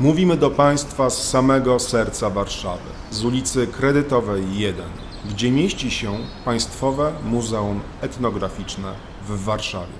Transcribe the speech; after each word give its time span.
Mówimy 0.00 0.36
do 0.36 0.50
Państwa 0.50 1.10
z 1.10 1.28
samego 1.28 1.78
serca 1.78 2.30
Warszawy, 2.30 2.90
z 3.10 3.24
ulicy 3.24 3.66
Kredytowej 3.66 4.58
1, 4.58 4.84
gdzie 5.30 5.50
mieści 5.50 5.90
się 5.90 6.12
Państwowe 6.44 7.12
Muzeum 7.24 7.80
Etnograficzne 8.00 8.92
w 9.28 9.44
Warszawie. 9.44 9.92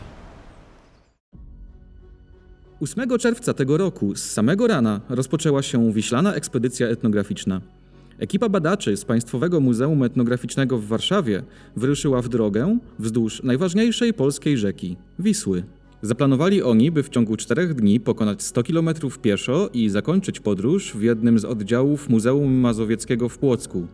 8 2.80 3.18
czerwca 3.18 3.54
tego 3.54 3.76
roku 3.76 4.16
z 4.16 4.30
samego 4.30 4.66
rana 4.66 5.00
rozpoczęła 5.08 5.62
się 5.62 5.92
wiślana 5.92 6.34
ekspedycja 6.34 6.88
etnograficzna. 6.88 7.60
Ekipa 8.18 8.48
badaczy 8.48 8.96
z 8.96 9.04
Państwowego 9.04 9.60
Muzeum 9.60 10.02
Etnograficznego 10.02 10.78
w 10.78 10.86
Warszawie 10.86 11.42
wyruszyła 11.76 12.22
w 12.22 12.28
drogę 12.28 12.78
wzdłuż 12.98 13.42
najważniejszej 13.42 14.14
polskiej 14.14 14.58
rzeki 14.58 14.96
Wisły. 15.18 15.62
Zaplanowali 16.02 16.62
oni, 16.62 16.90
by 16.90 17.02
w 17.02 17.08
ciągu 17.08 17.36
czterech 17.36 17.74
dni 17.74 18.00
pokonać 18.00 18.42
100 18.42 18.62
km 18.62 18.90
pieszo 19.22 19.70
i 19.72 19.88
zakończyć 19.88 20.40
podróż 20.40 20.92
w 20.94 21.02
jednym 21.02 21.38
z 21.38 21.44
oddziałów 21.44 22.08
Muzeum 22.08 22.52
Mazowieckiego 22.52 23.28
w 23.28 23.38
Płocku. 23.38 23.86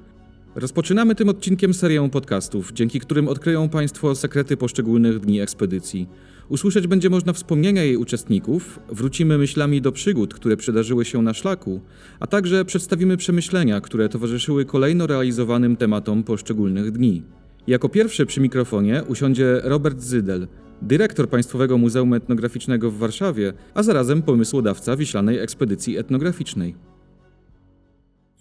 Rozpoczynamy 0.54 1.14
tym 1.14 1.28
odcinkiem 1.28 1.74
serię 1.74 2.08
podcastów, 2.12 2.72
dzięki 2.72 3.00
którym 3.00 3.28
odkryją 3.28 3.68
Państwo 3.68 4.14
sekrety 4.14 4.56
poszczególnych 4.56 5.20
dni 5.20 5.40
ekspedycji. 5.40 6.08
Usłyszeć 6.48 6.86
będzie 6.86 7.10
można 7.10 7.32
wspomnienia 7.32 7.84
jej 7.84 7.96
uczestników, 7.96 8.80
wrócimy 8.88 9.38
myślami 9.38 9.80
do 9.80 9.92
przygód, 9.92 10.34
które 10.34 10.56
przydarzyły 10.56 11.04
się 11.04 11.22
na 11.22 11.34
szlaku, 11.34 11.80
a 12.20 12.26
także 12.26 12.64
przedstawimy 12.64 13.16
przemyślenia, 13.16 13.80
które 13.80 14.08
towarzyszyły 14.08 14.64
kolejno 14.64 15.06
realizowanym 15.06 15.76
tematom 15.76 16.22
poszczególnych 16.22 16.90
dni. 16.90 17.22
Jako 17.66 17.88
pierwszy 17.88 18.26
przy 18.26 18.40
mikrofonie 18.40 19.02
usiądzie 19.08 19.60
Robert 19.62 20.00
Zydel, 20.00 20.46
dyrektor 20.84 21.28
Państwowego 21.28 21.78
Muzeum 21.78 22.14
Etnograficznego 22.14 22.90
w 22.90 22.98
Warszawie, 22.98 23.52
a 23.74 23.82
zarazem 23.82 24.22
pomysłodawca 24.22 24.96
wiślanej 24.96 25.38
ekspedycji 25.38 25.98
etnograficznej. 25.98 26.74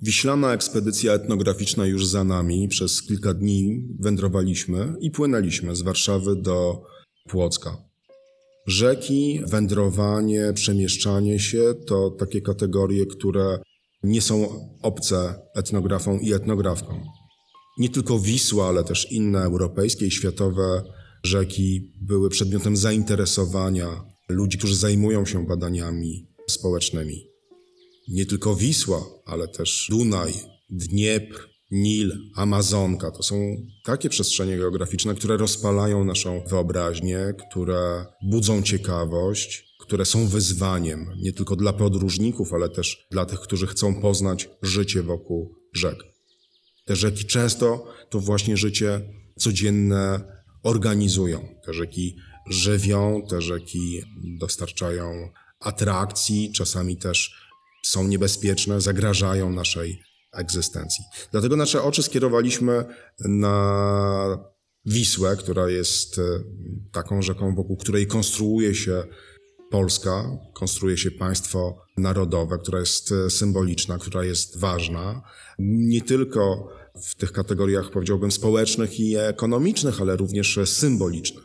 Wiślana 0.01 0.53
ekspedycja 0.53 1.13
etnograficzna 1.13 1.85
już 1.85 2.05
za 2.05 2.23
nami. 2.23 2.67
Przez 2.67 3.01
kilka 3.01 3.33
dni 3.33 3.87
wędrowaliśmy 3.99 4.93
i 4.99 5.11
płynęliśmy 5.11 5.75
z 5.75 5.81
Warszawy 5.81 6.35
do 6.35 6.83
Płocka. 7.27 7.77
Rzeki, 8.67 9.41
wędrowanie, 9.47 10.53
przemieszczanie 10.53 11.39
się 11.39 11.73
to 11.87 12.09
takie 12.09 12.41
kategorie, 12.41 13.05
które 13.05 13.59
nie 14.03 14.21
są 14.21 14.47
obce 14.81 15.35
etnografom 15.55 16.21
i 16.21 16.33
etnografkom. 16.33 17.03
Nie 17.79 17.89
tylko 17.89 18.19
Wisła, 18.19 18.67
ale 18.67 18.83
też 18.83 19.11
inne 19.11 19.39
europejskie 19.39 20.05
i 20.05 20.11
światowe 20.11 20.83
rzeki 21.23 21.91
były 22.01 22.29
przedmiotem 22.29 22.77
zainteresowania 22.77 24.05
ludzi, 24.29 24.57
którzy 24.57 24.75
zajmują 24.75 25.25
się 25.25 25.45
badaniami 25.45 26.27
społecznymi. 26.49 27.27
Nie 28.07 28.25
tylko 28.25 28.55
Wisła, 28.55 29.05
ale 29.25 29.47
też 29.47 29.87
Dunaj, 29.89 30.33
Dniepr, 30.69 31.49
Nil, 31.71 32.31
Amazonka 32.35 33.11
to 33.11 33.23
są 33.23 33.55
takie 33.83 34.09
przestrzenie 34.09 34.57
geograficzne, 34.57 35.15
które 35.15 35.37
rozpalają 35.37 36.05
naszą 36.05 36.43
wyobraźnię, 36.49 37.33
które 37.49 38.05
budzą 38.23 38.63
ciekawość, 38.63 39.75
które 39.79 40.05
są 40.05 40.27
wyzwaniem 40.27 41.05
nie 41.21 41.33
tylko 41.33 41.55
dla 41.55 41.73
podróżników, 41.73 42.53
ale 42.53 42.69
też 42.69 43.07
dla 43.11 43.25
tych, 43.25 43.39
którzy 43.39 43.67
chcą 43.67 44.01
poznać 44.01 44.49
życie 44.61 45.03
wokół 45.03 45.55
rzek. 45.73 46.03
Te 46.85 46.95
rzeki 46.95 47.25
często 47.25 47.85
to 48.09 48.19
właśnie 48.19 48.57
życie 48.57 49.01
codzienne 49.37 50.33
organizują. 50.63 51.47
Te 51.65 51.73
rzeki 51.73 52.17
żywią, 52.49 53.21
te 53.29 53.41
rzeki 53.41 54.01
dostarczają 54.39 55.29
atrakcji, 55.59 56.51
czasami 56.51 56.97
też 56.97 57.43
są 57.85 58.07
niebezpieczne, 58.07 58.81
zagrażają 58.81 59.49
naszej 59.49 60.03
egzystencji. 60.33 61.05
Dlatego 61.31 61.55
nasze 61.55 61.83
oczy 61.83 62.03
skierowaliśmy 62.03 62.85
na 63.19 64.53
Wisłę, 64.85 65.35
która 65.37 65.69
jest 65.69 66.19
e, 66.19 66.21
taką 66.91 67.21
rzeką, 67.21 67.55
wokół 67.55 67.77
której 67.77 68.07
konstruuje 68.07 68.75
się 68.75 69.03
Polska, 69.71 70.37
konstruuje 70.53 70.97
się 70.97 71.11
państwo 71.11 71.77
narodowe, 71.97 72.57
która 72.57 72.79
jest 72.79 73.11
e, 73.11 73.29
symboliczna, 73.29 73.97
która 73.97 74.23
jest 74.23 74.59
ważna. 74.59 75.21
Nie 75.59 76.01
tylko 76.01 76.69
w 77.01 77.15
tych 77.15 77.31
kategoriach, 77.31 77.91
powiedziałbym, 77.91 78.31
społecznych 78.31 78.99
i 78.99 79.15
ekonomicznych, 79.15 80.01
ale 80.01 80.15
również 80.15 80.59
symbolicznych. 80.65 81.43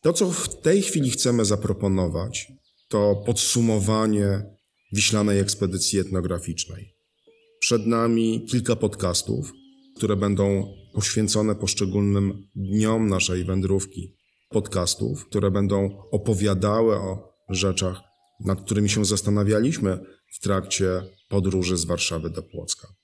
To, 0.00 0.12
co 0.12 0.30
w 0.30 0.60
tej 0.60 0.82
chwili 0.82 1.10
chcemy 1.10 1.44
zaproponować, 1.44 2.52
to 2.88 3.22
podsumowanie 3.26 4.42
wiślanej 4.92 5.38
ekspedycji 5.38 5.98
etnograficznej. 5.98 6.94
Przed 7.60 7.86
nami 7.86 8.46
kilka 8.50 8.76
podcastów, 8.76 9.52
które 9.96 10.16
będą 10.16 10.74
poświęcone 10.94 11.54
poszczególnym 11.54 12.48
dniom 12.54 13.08
naszej 13.08 13.44
wędrówki. 13.44 14.16
Podcastów, 14.48 15.26
które 15.26 15.50
będą 15.50 16.02
opowiadały 16.10 16.96
o 16.96 17.32
rzeczach, 17.48 18.00
nad 18.44 18.60
którymi 18.64 18.88
się 18.88 19.04
zastanawialiśmy 19.04 19.98
w 20.32 20.40
trakcie 20.40 21.02
podróży 21.28 21.76
z 21.76 21.84
Warszawy 21.84 22.30
do 22.30 22.42
Płocka. 22.42 22.99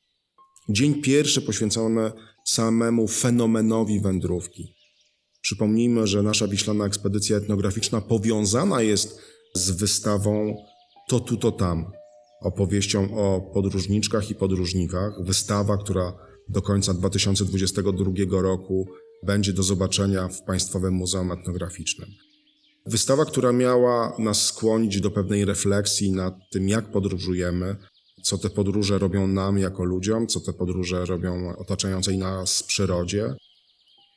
Dzień 0.69 1.03
pierwszy 1.03 1.43
poświęcony 1.43 2.13
samemu 2.45 3.09
fenomenowi 3.09 4.01
wędrówki. 4.01 4.75
Przypomnijmy, 5.41 6.07
że 6.07 6.23
nasza 6.23 6.49
wiślana 6.49 6.87
ekspedycja 6.87 7.37
etnograficzna 7.37 8.01
powiązana 8.01 8.83
jest 8.83 9.21
z 9.55 9.71
wystawą 9.71 10.57
To 11.09 11.21
tu, 11.21 11.37
to 11.37 11.53
tam, 11.53 11.93
opowieścią 12.43 13.17
o 13.17 13.41
podróżniczkach 13.55 14.31
i 14.31 14.35
podróżnikach. 14.35 15.13
Wystawa, 15.25 15.77
która 15.77 16.13
do 16.49 16.63
końca 16.63 16.95
2022 16.95 18.41
roku 18.43 18.87
będzie 19.27 19.53
do 19.53 19.63
zobaczenia 19.63 20.29
w 20.29 20.43
Państwowym 20.43 20.95
Muzeum 20.95 21.33
Etnograficznym. 21.33 22.09
Wystawa, 22.87 23.25
która 23.25 23.53
miała 23.53 24.17
nas 24.19 24.47
skłonić 24.47 25.01
do 25.01 25.11
pewnej 25.11 25.45
refleksji 25.45 26.13
nad 26.13 26.35
tym, 26.51 26.69
jak 26.69 26.91
podróżujemy, 26.91 27.77
co 28.27 28.39
te 28.39 28.51
podróże 28.51 28.99
robią 28.99 29.27
nam 29.27 29.59
jako 29.59 29.85
ludziom, 29.85 30.27
co 30.27 30.41
te 30.41 30.53
podróże 30.53 31.07
robią 31.07 31.57
otaczającej 31.57 32.19
nas 32.19 32.63
przyrodzie, 32.63 33.35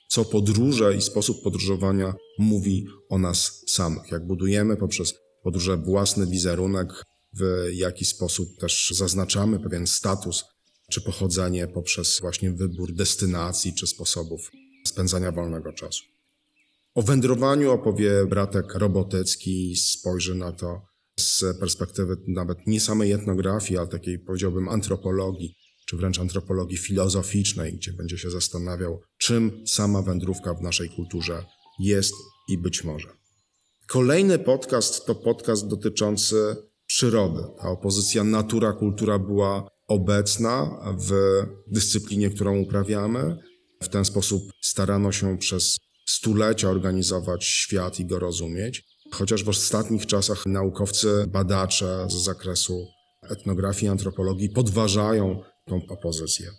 co 0.07 0.25
podróże 0.25 0.95
i 0.95 1.01
sposób 1.01 1.43
podróżowania 1.43 2.13
mówi 2.39 2.87
o 3.09 3.17
nas 3.17 3.63
samych, 3.67 4.11
jak 4.11 4.27
budujemy 4.27 4.77
poprzez 4.77 5.13
podróże 5.43 5.77
własny 5.77 6.27
wizerunek, 6.27 7.03
w 7.33 7.69
jaki 7.73 8.05
sposób 8.05 8.57
też 8.57 8.93
zaznaczamy 8.95 9.59
pewien 9.59 9.87
status 9.87 10.45
czy 10.91 11.01
pochodzenie 11.01 11.67
poprzez 11.67 12.19
właśnie 12.19 12.51
wybór 12.51 12.93
destynacji 12.93 13.73
czy 13.73 13.87
sposobów 13.87 14.51
spędzania 14.85 15.31
wolnego 15.31 15.73
czasu. 15.73 16.03
O 16.95 17.01
wędrowaniu 17.01 17.71
opowie 17.71 18.25
bratek 18.29 18.75
Robotycki, 18.75 19.75
spojrzy 19.75 20.35
na 20.35 20.51
to 20.51 20.88
z 21.19 21.43
perspektywy 21.59 22.17
nawet 22.27 22.67
nie 22.67 22.81
samej 22.81 23.11
etnografii, 23.11 23.77
ale 23.77 23.87
takiej 23.87 24.19
powiedziałbym 24.19 24.69
antropologii, 24.69 25.55
czy 25.85 25.97
wręcz 25.97 26.19
antropologii 26.19 26.77
filozoficznej, 26.77 27.73
gdzie 27.73 27.93
będzie 27.93 28.17
się 28.17 28.29
zastanawiał, 28.29 29.01
czym 29.17 29.63
sama 29.67 30.01
wędrówka 30.01 30.53
w 30.53 30.61
naszej 30.61 30.89
kulturze 30.89 31.45
jest 31.79 32.13
i 32.49 32.57
być 32.57 32.83
może. 32.83 33.07
Kolejny 33.87 34.39
podcast 34.39 35.05
to 35.05 35.15
podcast 35.15 35.67
dotyczący 35.67 36.55
przyrody. 36.85 37.43
Ta 37.61 37.69
opozycja 37.69 38.23
natura-kultura 38.23 39.19
była 39.19 39.67
obecna 39.87 40.79
w 40.97 41.13
dyscyplinie, 41.67 42.29
którą 42.29 42.59
uprawiamy. 42.59 43.37
W 43.83 43.87
ten 43.87 44.05
sposób 44.05 44.43
starano 44.61 45.11
się 45.11 45.37
przez 45.37 45.77
stulecia 46.07 46.69
organizować 46.69 47.45
świat 47.45 47.99
i 47.99 48.05
go 48.05 48.19
rozumieć. 48.19 48.83
Chociaż 49.11 49.43
w 49.43 49.49
ostatnich 49.49 50.05
czasach 50.05 50.45
naukowcy, 50.45 51.25
badacze 51.27 52.07
z 52.09 52.13
zakresu 52.13 52.87
etnografii 53.29 53.85
i 53.85 53.89
antropologii 53.89 54.49
podważają 54.49 55.41
tą 55.65 55.81
opozycję. 55.89 56.51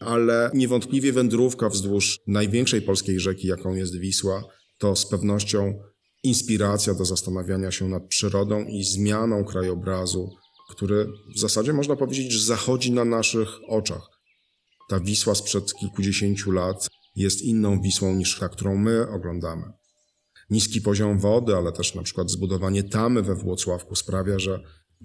Ale 0.00 0.50
niewątpliwie 0.54 1.12
wędrówka 1.12 1.68
wzdłuż 1.68 2.18
największej 2.26 2.82
polskiej 2.82 3.20
rzeki, 3.20 3.46
jaką 3.46 3.74
jest 3.74 3.96
Wisła, 3.96 4.44
to 4.78 4.96
z 4.96 5.06
pewnością 5.06 5.82
inspiracja 6.22 6.94
do 6.94 7.04
zastanawiania 7.04 7.70
się 7.70 7.88
nad 7.88 8.06
przyrodą 8.06 8.64
i 8.64 8.84
zmianą 8.84 9.44
krajobrazu, 9.44 10.30
który 10.70 11.06
w 11.36 11.38
zasadzie 11.38 11.72
można 11.72 11.96
powiedzieć, 11.96 12.32
że 12.32 12.44
zachodzi 12.44 12.92
na 12.92 13.04
naszych 13.04 13.48
oczach. 13.68 14.02
Ta 14.88 15.00
Wisła 15.00 15.34
sprzed 15.34 15.74
kilkudziesięciu 15.74 16.50
lat 16.50 16.88
jest 17.16 17.42
inną 17.42 17.80
Wisłą 17.80 18.14
niż 18.14 18.38
ta, 18.38 18.48
którą 18.48 18.76
my 18.76 19.08
oglądamy. 19.08 19.72
Niski 20.50 20.80
poziom 20.80 21.18
wody, 21.18 21.56
ale 21.56 21.72
też 21.72 21.94
na 21.94 22.02
przykład 22.02 22.30
zbudowanie 22.30 22.82
tamy 22.82 23.22
we 23.22 23.34
Włocławku 23.34 23.94
sprawia, 23.96 24.38
że 24.38 24.60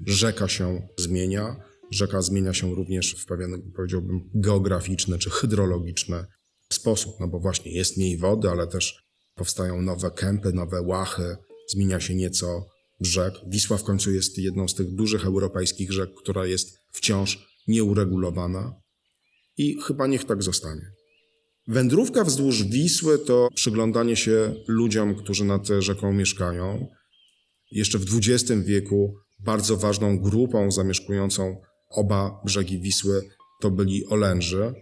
rzeka 0.06 0.48
się 0.48 0.88
zmienia. 0.98 1.56
Rzeka 1.92 2.22
zmienia 2.22 2.54
się 2.54 2.76
również 2.76 3.16
w 3.24 3.26
pewien, 3.26 3.72
powiedziałbym, 3.76 4.30
geograficzny 4.34 5.18
czy 5.18 5.30
hydrologiczny 5.30 6.26
sposób, 6.74 7.16
no 7.20 7.28
bo 7.28 7.40
właśnie 7.40 7.72
jest 7.72 7.98
mniej 7.98 8.18
wody, 8.18 8.50
ale 8.50 8.68
też 8.68 9.06
powstają 9.36 9.82
nowe 9.82 10.12
kępy, 10.12 10.54
nowe 10.54 10.82
łachy, 10.82 11.38
zmienia 11.70 12.00
się 12.00 12.16
nieco 12.16 12.66
rzek. 13.02 13.34
Wisła 13.48 13.78
w 13.78 13.84
końcu 13.84 14.12
jest 14.12 14.38
jedną 14.38 14.68
z 14.68 14.76
tych 14.76 14.96
dużych 14.96 15.26
europejskich 15.26 15.92
rzek, 15.92 16.10
która 16.18 16.46
jest 16.46 16.78
wciąż 16.92 17.48
nieuregulowana 17.68 18.82
i 19.58 19.82
chyba 19.82 20.08
niech 20.08 20.26
tak 20.26 20.44
zostanie. 20.44 20.95
Wędrówka 21.68 22.24
wzdłuż 22.24 22.64
Wisły 22.64 23.20
to 23.20 23.48
przyglądanie 23.56 24.16
się 24.16 24.56
ludziom, 24.68 25.16
którzy 25.16 25.46
nad 25.46 25.68
rzeką 25.80 26.14
mieszkają. 26.14 26.88
Jeszcze 27.72 28.00
w 28.00 28.06
XX 28.18 28.52
wieku 28.66 29.16
bardzo 29.40 29.78
ważną 29.78 30.20
grupą 30.20 30.72
zamieszkującą 30.72 31.62
oba 31.90 32.42
brzegi 32.46 32.82
Wisły 32.82 33.22
to 33.62 33.72
byli 33.72 34.08
Olędrzy, 34.08 34.74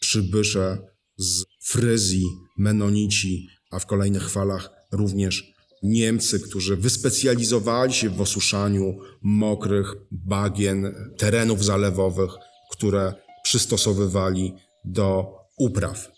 przybysze 0.00 0.78
z 1.16 1.44
Fryzji, 1.62 2.26
Menonici, 2.58 3.46
a 3.70 3.78
w 3.78 3.86
kolejnych 3.86 4.30
falach 4.30 4.70
również 4.92 5.52
Niemcy, 5.82 6.40
którzy 6.40 6.76
wyspecjalizowali 6.76 7.92
się 7.92 8.10
w 8.10 8.20
osuszaniu 8.20 8.98
mokrych 9.22 9.94
bagien, 10.10 10.94
terenów 11.18 11.64
zalewowych, 11.64 12.30
które 12.70 13.14
przystosowywali 13.42 14.54
do 14.84 15.39
upraw. 15.60 16.08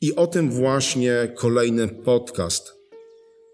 I 0.00 0.14
o 0.14 0.26
tym 0.26 0.50
właśnie 0.50 1.32
kolejny 1.36 1.88
podcast 1.88 2.72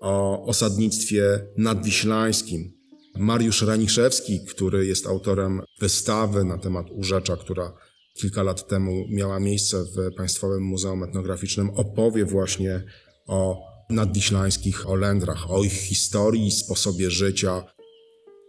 o 0.01 0.45
osadnictwie 0.47 1.47
nadwiślańskim. 1.57 2.73
Mariusz 3.19 3.63
Raniszewski, 3.63 4.41
który 4.49 4.87
jest 4.87 5.07
autorem 5.07 5.63
wystawy 5.81 6.45
na 6.45 6.59
temat 6.59 6.87
Urzecza, 6.91 7.37
która 7.37 7.73
kilka 8.21 8.43
lat 8.43 8.69
temu 8.69 9.05
miała 9.11 9.41
miejsce 9.41 9.85
w 9.85 10.15
Państwowym 10.17 10.63
Muzeum 10.63 11.05
Etnograficznym, 11.05 11.71
opowie 11.71 12.25
właśnie 12.25 12.83
o 13.27 13.59
nadwiślańskich 13.91 14.91
Olendrach, 14.91 15.51
o 15.51 15.65
ich 15.65 15.73
historii, 15.73 16.51
sposobie 16.51 17.11
życia, 17.11 17.65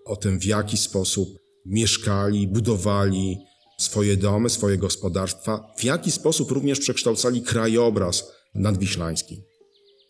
o 0.06 0.16
tym 0.16 0.40
w 0.40 0.46
jaki 0.46 0.78
sposób 0.78 1.30
mieszkali, 1.66 2.48
budowali 2.48 3.38
swoje 3.82 4.18
domy, 4.18 4.50
swoje 4.50 4.78
gospodarstwa, 4.78 5.74
w 5.78 5.84
jaki 5.84 6.12
sposób 6.12 6.52
również 6.52 6.80
przekształcali 6.80 7.42
krajobraz 7.42 8.32
nadwiślański. 8.56 9.42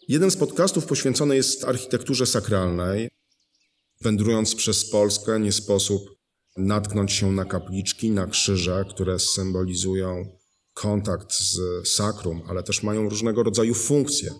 Jeden 0.07 0.31
z 0.31 0.37
podcastów 0.37 0.85
poświęcony 0.85 1.35
jest 1.35 1.63
architekturze 1.63 2.25
sakralnej. 2.25 3.09
Wędrując 4.01 4.55
przez 4.55 4.89
Polskę 4.89 5.39
nie 5.39 5.51
sposób 5.51 6.01
natknąć 6.57 7.11
się 7.11 7.31
na 7.31 7.45
kapliczki, 7.45 8.11
na 8.11 8.27
krzyże, 8.27 8.85
które 8.89 9.19
symbolizują 9.19 10.37
kontakt 10.73 11.33
z 11.33 11.59
sakrum, 11.87 12.41
ale 12.47 12.63
też 12.63 12.83
mają 12.83 13.09
różnego 13.09 13.43
rodzaju 13.43 13.73
funkcje. 13.73 14.31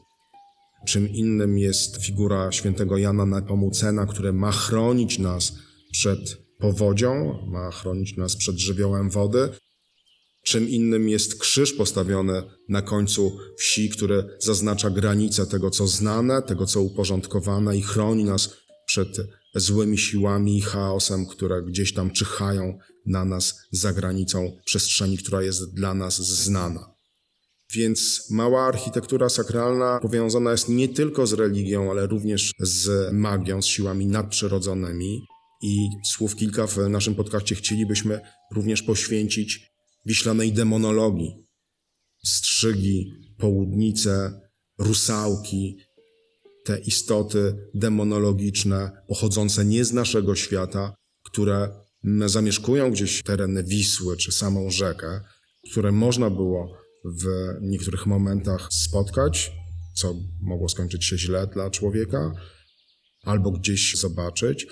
Czym 0.87 1.09
innym 1.09 1.57
jest 1.57 1.97
figura 1.97 2.51
świętego 2.51 2.97
Jana 2.97 3.25
Nepomucena, 3.25 4.05
który 4.05 4.33
ma 4.33 4.51
chronić 4.51 5.19
nas 5.19 5.53
przed 5.91 6.19
powodzią, 6.61 7.37
ma 7.47 7.71
chronić 7.71 8.17
nas 8.17 8.35
przed 8.35 8.57
żywiołem 8.57 9.09
wody. 9.09 9.49
Czym 10.43 10.69
innym 10.69 11.09
jest 11.09 11.39
krzyż 11.39 11.73
postawiony 11.73 12.43
na 12.69 12.81
końcu 12.81 13.37
wsi, 13.57 13.89
który 13.89 14.23
zaznacza 14.39 14.89
granicę 14.89 15.47
tego, 15.47 15.69
co 15.69 15.87
znane, 15.87 16.41
tego, 16.41 16.65
co 16.65 16.81
uporządkowane 16.81 17.77
i 17.77 17.81
chroni 17.81 18.23
nas 18.23 18.57
przed 18.85 19.17
złymi 19.55 19.97
siłami 19.97 20.57
i 20.57 20.61
chaosem, 20.61 21.25
które 21.25 21.63
gdzieś 21.63 21.93
tam 21.93 22.11
czyhają 22.11 22.77
na 23.05 23.25
nas 23.25 23.55
za 23.71 23.93
granicą 23.93 24.57
przestrzeni, 24.65 25.17
która 25.17 25.41
jest 25.41 25.73
dla 25.73 25.93
nas 25.93 26.21
znana. 26.21 26.91
Więc 27.73 28.27
mała 28.31 28.61
architektura 28.67 29.29
sakralna 29.29 29.99
powiązana 30.01 30.51
jest 30.51 30.69
nie 30.69 30.89
tylko 30.89 31.27
z 31.27 31.33
religią, 31.33 31.91
ale 31.91 32.07
również 32.07 32.51
z 32.59 33.13
magią, 33.13 33.61
z 33.61 33.65
siłami 33.65 34.07
nadprzyrodzonymi. 34.07 35.25
I 35.61 35.89
słów 36.05 36.35
kilka 36.35 36.67
w 36.67 36.77
naszym 36.77 37.15
podcaście 37.15 37.55
chcielibyśmy 37.55 38.19
również 38.51 38.81
poświęcić 38.81 39.71
wiślanej 40.05 40.53
demonologii. 40.53 41.35
Strzygi, 42.25 43.11
południce, 43.37 44.41
rusałki, 44.77 45.77
te 46.65 46.79
istoty 46.79 47.69
demonologiczne 47.73 48.91
pochodzące 49.07 49.65
nie 49.65 49.85
z 49.85 49.93
naszego 49.93 50.35
świata, 50.35 50.95
które 51.23 51.69
zamieszkują 52.25 52.91
gdzieś 52.91 53.23
tereny 53.23 53.63
Wisły 53.63 54.17
czy 54.17 54.31
samą 54.31 54.69
rzekę, 54.69 55.21
które 55.71 55.91
można 55.91 56.29
było 56.29 56.77
w 57.05 57.25
niektórych 57.61 58.05
momentach 58.05 58.67
spotkać, 58.71 59.51
co 59.93 60.15
mogło 60.41 60.69
skończyć 60.69 61.05
się 61.05 61.17
źle 61.17 61.47
dla 61.47 61.69
człowieka, 61.69 62.31
albo 63.23 63.51
gdzieś 63.51 63.95
zobaczyć, 63.97 64.67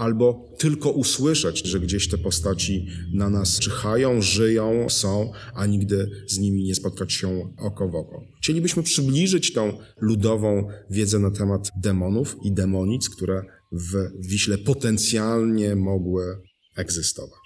albo 0.00 0.48
tylko 0.58 0.90
usłyszeć, 0.90 1.66
że 1.66 1.80
gdzieś 1.80 2.08
te 2.08 2.18
postaci 2.18 2.86
na 3.12 3.30
nas 3.30 3.58
czyhają, 3.58 4.22
żyją, 4.22 4.86
są, 4.88 5.32
a 5.54 5.66
nigdy 5.66 6.10
z 6.28 6.38
nimi 6.38 6.64
nie 6.64 6.74
spotkać 6.74 7.12
się 7.12 7.54
oko 7.58 7.88
w 7.88 7.94
oko. 7.94 8.22
Chcielibyśmy 8.42 8.82
przybliżyć 8.82 9.52
tą 9.52 9.78
ludową 10.00 10.68
wiedzę 10.90 11.18
na 11.18 11.30
temat 11.30 11.70
demonów 11.82 12.36
i 12.44 12.52
demonic, 12.52 13.08
które 13.08 13.42
w 13.72 14.10
Wiśle 14.18 14.58
potencjalnie 14.58 15.76
mogły 15.76 16.24
egzystować. 16.76 17.40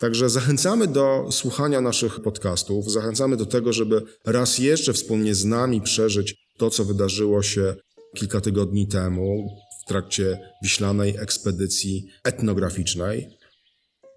Także 0.00 0.30
zachęcamy 0.30 0.86
do 0.86 1.28
słuchania 1.30 1.80
naszych 1.80 2.20
podcastów, 2.20 2.90
zachęcamy 2.90 3.36
do 3.36 3.46
tego, 3.46 3.72
żeby 3.72 4.02
raz 4.24 4.58
jeszcze 4.58 4.92
wspólnie 4.92 5.34
z 5.34 5.44
nami 5.44 5.80
przeżyć 5.80 6.34
to, 6.58 6.70
co 6.70 6.84
wydarzyło 6.84 7.42
się 7.42 7.74
kilka 8.14 8.40
tygodni 8.40 8.88
temu 8.88 9.48
w 9.82 9.88
trakcie 9.88 10.38
wiślanej 10.62 11.16
ekspedycji 11.16 12.08
etnograficznej. 12.24 13.28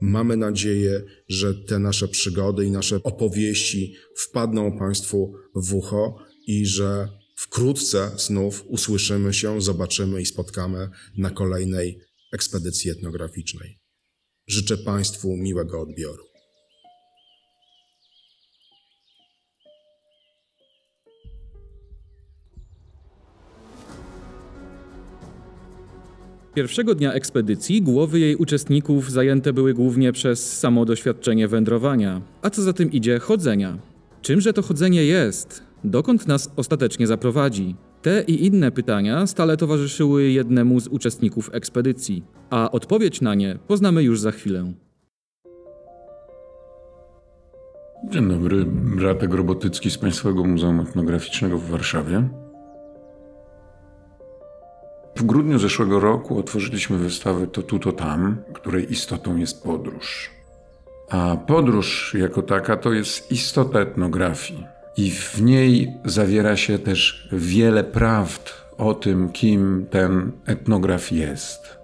Mamy 0.02 0.38
nadzieję, 0.38 1.04
że 1.30 1.54
te 1.54 1.80
nasze 1.80 2.08
przygody 2.08 2.66
i 2.66 2.72
nasze 2.72 3.04
opowieści 3.04 3.96
wpadną 4.18 4.78
Państwu 4.78 5.34
w 5.56 5.74
ucho 5.74 6.18
i 6.48 6.66
że 6.66 7.08
wkrótce 7.36 8.12
znów 8.18 8.64
usłyszymy 8.68 9.34
się, 9.34 9.62
zobaczymy 9.62 10.22
i 10.22 10.26
spotkamy 10.26 10.90
na 11.18 11.30
kolejnej 11.30 12.00
ekspedycji 12.34 12.92
etnograficznej. 12.92 13.80
Życzę 14.48 14.78
Państwu 14.78 15.38
miłego 15.38 15.82
odbioru. 15.82 16.35
Pierwszego 26.56 26.96
dnia 26.96 27.14
ekspedycji 27.14 27.82
głowy 27.82 28.20
jej 28.20 28.36
uczestników 28.36 29.12
zajęte 29.12 29.54
były 29.54 29.74
głównie 29.74 30.12
przez 30.12 30.58
samo 30.60 30.86
doświadczenie 30.86 31.48
wędrowania, 31.48 32.22
a 32.42 32.50
co 32.50 32.62
za 32.62 32.74
tym 32.74 32.92
idzie 32.92 33.20
chodzenia. 33.20 33.78
Czymże 34.22 34.54
to 34.54 34.62
chodzenie 34.62 35.06
jest? 35.06 35.64
Dokąd 35.84 36.28
nas 36.28 36.52
ostatecznie 36.56 37.08
zaprowadzi? 37.08 37.76
Te 38.02 38.24
i 38.28 38.46
inne 38.46 38.72
pytania 38.72 39.28
stale 39.28 39.58
towarzyszyły 39.58 40.24
jednemu 40.24 40.80
z 40.80 40.88
uczestników 40.88 41.50
ekspedycji, 41.54 42.24
a 42.50 42.72
odpowiedź 42.72 43.22
na 43.22 43.36
nie 43.36 43.58
poznamy 43.68 44.04
już 44.04 44.20
za 44.20 44.32
chwilę. 44.32 44.74
Dzień 48.10 48.30
dobry, 48.30 48.66
Bratek 48.98 49.34
Robotycki 49.34 49.92
z 49.92 49.98
Państwowego 49.98 50.44
Muzeum 50.44 50.80
Etnograficznego 50.80 51.58
w 51.58 51.70
Warszawie. 51.70 52.45
W 55.16 55.24
grudniu 55.24 55.60
zeszłego 55.60 56.00
roku 56.00 56.40
otworzyliśmy 56.40 56.98
wystawę 56.98 57.48
To 57.48 57.64
tu, 57.64 57.80
to 57.80 57.92
tam, 57.92 58.38
której 58.54 58.92
istotą 58.92 59.38
jest 59.38 59.64
podróż. 59.64 60.30
A 61.10 61.38
podróż 61.48 62.16
jako 62.20 62.42
taka 62.42 62.78
to 62.78 62.94
jest 62.94 63.32
istota 63.32 63.80
etnografii 63.80 64.66
i 64.98 65.12
w 65.12 65.42
niej 65.42 65.94
zawiera 66.06 66.58
się 66.58 66.80
też 66.80 67.30
wiele 67.32 67.84
prawd 67.84 68.54
o 68.78 68.94
tym, 68.94 69.30
kim 69.30 69.86
ten 69.92 70.32
etnograf 70.46 71.12
jest. 71.12 71.78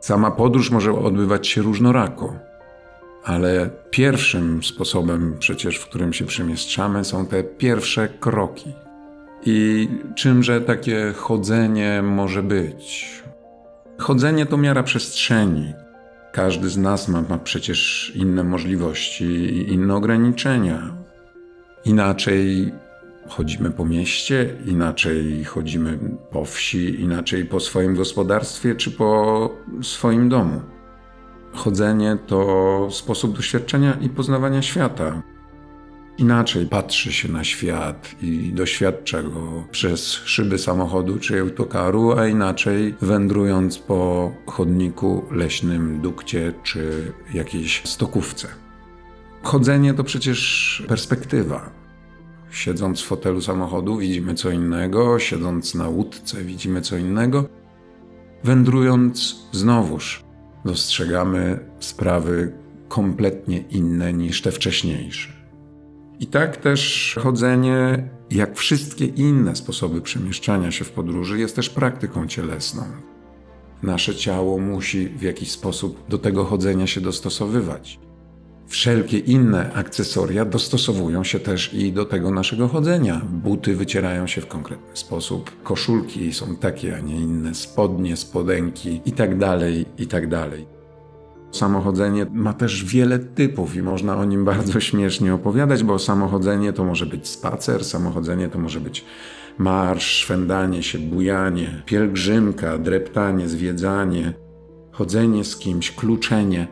Sama 0.00 0.30
podróż 0.30 0.70
może 0.70 0.92
odbywać 0.92 1.48
się 1.48 1.62
różnorako, 1.62 2.36
ale 3.24 3.70
pierwszym 3.90 4.62
sposobem 4.62 5.36
przecież, 5.38 5.76
w 5.76 5.88
którym 5.88 6.12
się 6.12 6.24
przemieszczamy, 6.24 7.04
są 7.04 7.26
te 7.26 7.44
pierwsze 7.44 8.08
kroki. 8.08 8.72
I 9.46 9.88
czymże 10.14 10.60
takie 10.60 11.12
chodzenie 11.16 12.02
może 12.02 12.42
być? 12.42 13.22
Chodzenie 13.98 14.46
to 14.46 14.56
miara 14.56 14.82
przestrzeni. 14.82 15.72
Każdy 16.32 16.68
z 16.68 16.78
nas 16.78 17.08
ma, 17.08 17.22
ma 17.22 17.38
przecież 17.38 18.12
inne 18.14 18.44
możliwości 18.44 19.24
i 19.24 19.72
inne 19.72 19.94
ograniczenia. 19.94 20.96
Inaczej 21.84 22.72
chodzimy 23.28 23.70
po 23.70 23.84
mieście, 23.84 24.56
inaczej 24.66 25.44
chodzimy 25.44 25.98
po 26.30 26.44
wsi, 26.44 27.00
inaczej 27.00 27.44
po 27.44 27.60
swoim 27.60 27.94
gospodarstwie 27.94 28.74
czy 28.74 28.90
po 28.90 29.50
swoim 29.82 30.28
domu. 30.28 30.60
Chodzenie 31.52 32.18
to 32.26 32.88
sposób 32.90 33.36
doświadczenia 33.36 33.96
i 34.00 34.08
poznawania 34.08 34.62
świata. 34.62 35.22
Inaczej 36.18 36.66
patrzy 36.66 37.12
się 37.12 37.32
na 37.32 37.44
świat 37.44 38.14
i 38.22 38.52
doświadcza 38.52 39.22
go 39.22 39.64
przez 39.70 40.12
szyby 40.12 40.58
samochodu 40.58 41.18
czy 41.18 41.40
autokaru, 41.40 42.12
a 42.18 42.26
inaczej 42.26 42.94
wędrując 43.00 43.78
po 43.78 44.32
chodniku 44.46 45.24
leśnym, 45.30 46.00
dukcie 46.00 46.52
czy 46.62 47.12
jakiejś 47.34 47.82
stokówce. 47.84 48.48
Chodzenie 49.42 49.94
to 49.94 50.04
przecież 50.04 50.82
perspektywa. 50.88 51.70
Siedząc 52.50 53.00
w 53.00 53.06
fotelu 53.06 53.40
samochodu 53.40 53.96
widzimy 53.96 54.34
co 54.34 54.50
innego, 54.50 55.18
siedząc 55.18 55.74
na 55.74 55.88
łódce 55.88 56.44
widzimy 56.44 56.80
co 56.80 56.96
innego. 56.96 57.48
Wędrując 58.44 59.36
znowuż 59.52 60.22
dostrzegamy 60.64 61.58
sprawy 61.80 62.52
kompletnie 62.88 63.64
inne 63.70 64.12
niż 64.12 64.42
te 64.42 64.52
wcześniejsze. 64.52 65.41
I 66.20 66.26
tak 66.26 66.56
też 66.56 67.14
chodzenie, 67.22 68.08
jak 68.30 68.56
wszystkie 68.56 69.04
inne 69.04 69.56
sposoby 69.56 70.00
przemieszczania 70.00 70.70
się 70.70 70.84
w 70.84 70.90
podróży, 70.90 71.38
jest 71.38 71.56
też 71.56 71.70
praktyką 71.70 72.26
cielesną. 72.26 72.82
Nasze 73.82 74.14
ciało 74.14 74.58
musi 74.58 75.08
w 75.08 75.22
jakiś 75.22 75.50
sposób 75.50 76.08
do 76.08 76.18
tego 76.18 76.44
chodzenia 76.44 76.86
się 76.86 77.00
dostosowywać. 77.00 77.98
Wszelkie 78.66 79.18
inne 79.18 79.72
akcesoria 79.72 80.44
dostosowują 80.44 81.24
się 81.24 81.40
też 81.40 81.74
i 81.74 81.92
do 81.92 82.04
tego 82.04 82.30
naszego 82.30 82.68
chodzenia. 82.68 83.20
Buty 83.30 83.76
wycierają 83.76 84.26
się 84.26 84.40
w 84.40 84.46
konkretny 84.46 84.96
sposób, 84.96 85.62
koszulki 85.62 86.32
są 86.32 86.56
takie, 86.56 86.96
a 86.96 87.00
nie 87.00 87.16
inne, 87.16 87.54
spodnie, 87.54 88.16
spodenki 88.16 89.00
itd., 89.04 89.38
tak 89.38 90.00
itd. 90.00 90.50
Samochodzenie 91.52 92.26
ma 92.32 92.52
też 92.52 92.84
wiele 92.84 93.18
typów 93.18 93.76
i 93.76 93.82
można 93.82 94.16
o 94.16 94.24
nim 94.24 94.44
bardzo 94.44 94.80
śmiesznie 94.80 95.34
opowiadać, 95.34 95.84
bo 95.84 95.98
samochodzenie 95.98 96.72
to 96.72 96.84
może 96.84 97.06
być 97.06 97.28
spacer, 97.28 97.84
samochodzenie 97.84 98.48
to 98.48 98.58
może 98.58 98.80
być 98.80 99.04
marsz, 99.58 100.06
szwendanie 100.06 100.82
się, 100.82 100.98
bujanie, 100.98 101.82
pielgrzymka, 101.86 102.78
dreptanie, 102.78 103.48
zwiedzanie, 103.48 104.32
chodzenie 104.92 105.44
z 105.44 105.56
kimś, 105.56 105.90
kluczenie. 105.90 106.66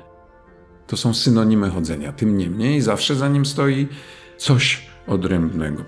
To 0.86 0.96
są 0.96 1.14
synonimy 1.14 1.70
chodzenia. 1.70 2.12
Tym 2.12 2.38
niemniej 2.38 2.80
zawsze 2.80 3.14
za 3.14 3.28
nim 3.28 3.46
stoi 3.46 3.88
coś 4.36 4.86
odrębnego. 5.06 5.84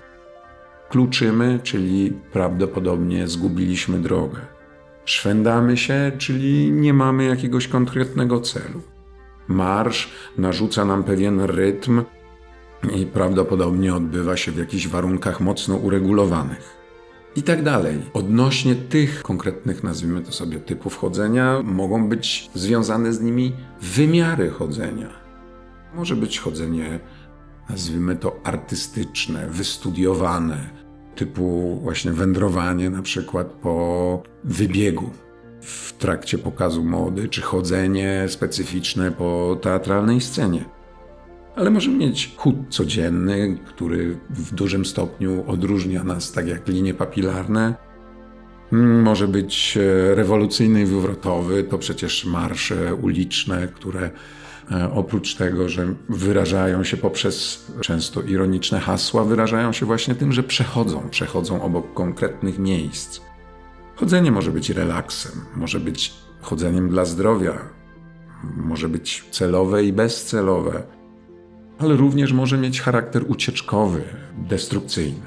Kluczymy, 0.89 1.59
czyli 1.63 2.13
prawdopodobnie 2.31 3.27
zgubiliśmy 3.27 3.99
drogę. 3.99 4.39
Szwendamy 5.05 5.77
się, 5.77 6.11
czyli 6.17 6.71
nie 6.71 6.93
mamy 6.93 7.25
jakiegoś 7.25 7.67
konkretnego 7.67 8.39
celu. 8.39 8.81
Marsz 9.47 10.09
narzuca 10.37 10.85
nam 10.85 11.03
pewien 11.03 11.41
rytm 11.41 12.03
i 12.95 13.05
prawdopodobnie 13.05 13.95
odbywa 13.95 14.37
się 14.37 14.51
w 14.51 14.57
jakichś 14.57 14.87
warunkach 14.87 15.41
mocno 15.41 15.75
uregulowanych. 15.75 16.83
I 17.35 17.43
tak 17.43 17.63
dalej. 17.63 18.01
Odnośnie 18.13 18.75
tych 18.75 19.23
konkretnych, 19.23 19.83
nazwijmy 19.83 20.21
to 20.21 20.31
sobie, 20.31 20.59
typów 20.59 20.97
chodzenia, 20.97 21.61
mogą 21.63 22.09
być 22.09 22.49
związane 22.53 23.13
z 23.13 23.21
nimi 23.21 23.53
wymiary 23.81 24.49
chodzenia. 24.49 25.09
Może 25.95 26.15
być 26.15 26.39
chodzenie, 26.39 26.99
nazwijmy 27.69 28.15
to 28.15 28.39
artystyczne, 28.43 29.47
wystudiowane, 29.49 30.82
typu 31.15 31.79
właśnie 31.83 32.11
wędrowanie 32.11 32.89
na 32.89 33.01
przykład 33.01 33.47
po 33.47 34.23
wybiegu 34.43 35.09
w 35.61 35.93
trakcie 35.93 36.37
pokazu 36.37 36.83
mody, 36.83 37.29
czy 37.29 37.41
chodzenie 37.41 38.25
specyficzne 38.27 39.11
po 39.11 39.57
teatralnej 39.61 40.21
scenie. 40.21 40.65
Ale 41.55 41.69
możemy 41.69 41.97
mieć 41.97 42.33
chód 42.37 42.55
codzienny, 42.69 43.57
który 43.65 44.19
w 44.29 44.53
dużym 44.53 44.85
stopniu 44.85 45.43
odróżnia 45.47 46.03
nas, 46.03 46.31
tak 46.31 46.47
jak 46.47 46.67
linie 46.67 46.93
papilarne. 46.93 47.75
Może 49.03 49.27
być 49.27 49.77
e, 49.77 50.15
rewolucyjny 50.15 50.81
i 50.81 50.85
wywrotowy, 50.85 51.63
to 51.63 51.77
przecież 51.77 52.25
marsze 52.25 52.95
uliczne, 52.95 53.67
które 53.67 54.11
oprócz 54.93 55.35
tego, 55.35 55.69
że 55.69 55.93
wyrażają 56.09 56.83
się 56.83 56.97
poprzez 56.97 57.65
często 57.81 58.21
ironiczne 58.21 58.79
hasła, 58.79 59.23
wyrażają 59.23 59.71
się 59.71 59.85
właśnie 59.85 60.15
tym, 60.15 60.31
że 60.31 60.43
przechodzą, 60.43 61.09
przechodzą 61.09 61.61
obok 61.61 61.93
konkretnych 61.93 62.59
miejsc. 62.59 63.21
Chodzenie 63.95 64.31
może 64.31 64.51
być 64.51 64.69
relaksem, 64.69 65.31
może 65.55 65.79
być 65.79 66.13
chodzeniem 66.41 66.89
dla 66.89 67.05
zdrowia, 67.05 67.53
może 68.57 68.89
być 68.89 69.25
celowe 69.31 69.83
i 69.83 69.93
bezcelowe, 69.93 70.83
ale 71.79 71.95
również 71.95 72.33
może 72.33 72.57
mieć 72.57 72.81
charakter 72.81 73.23
ucieczkowy, 73.27 74.03
destrukcyjny. 74.37 75.25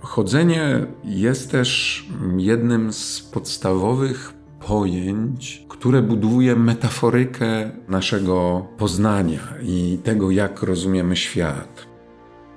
Chodzenie 0.00 0.86
jest 1.04 1.50
też 1.50 2.04
jednym 2.36 2.92
z 2.92 3.20
podstawowych 3.20 4.32
pojęć, 4.66 5.66
które 5.68 6.02
buduje 6.02 6.56
metaforykę 6.56 7.70
naszego 7.88 8.66
poznania 8.78 9.40
i 9.62 9.98
tego, 10.04 10.30
jak 10.30 10.62
rozumiemy 10.62 11.16
świat. 11.16 11.86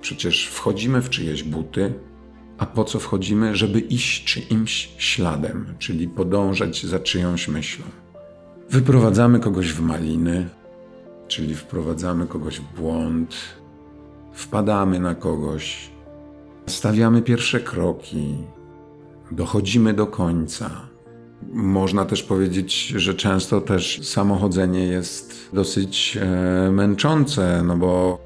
Przecież 0.01 0.47
wchodzimy 0.47 1.01
w 1.01 1.09
czyjeś 1.09 1.43
buty, 1.43 1.93
a 2.57 2.65
po 2.65 2.83
co 2.83 2.99
wchodzimy? 2.99 3.55
Żeby 3.55 3.79
iść 3.79 4.23
czyimś 4.23 4.89
śladem, 4.97 5.75
czyli 5.79 6.07
podążać 6.07 6.85
za 6.85 6.99
czyjąś 6.99 7.47
myślą. 7.47 7.85
Wyprowadzamy 8.69 9.39
kogoś 9.39 9.73
w 9.73 9.81
maliny, 9.81 10.49
czyli 11.27 11.55
wprowadzamy 11.55 12.27
kogoś 12.27 12.59
w 12.59 12.79
błąd, 12.79 13.35
wpadamy 14.33 14.99
na 14.99 15.15
kogoś, 15.15 15.91
stawiamy 16.65 17.21
pierwsze 17.21 17.59
kroki, 17.59 18.35
dochodzimy 19.31 19.93
do 19.93 20.07
końca. 20.07 20.86
Można 21.53 22.05
też 22.05 22.23
powiedzieć, 22.23 22.87
że 22.87 23.13
często 23.13 23.61
też 23.61 23.99
samochodzenie 24.03 24.87
jest 24.87 25.49
dosyć 25.53 26.17
e, 26.21 26.71
męczące, 26.71 27.63
no 27.63 27.77
bo 27.77 28.19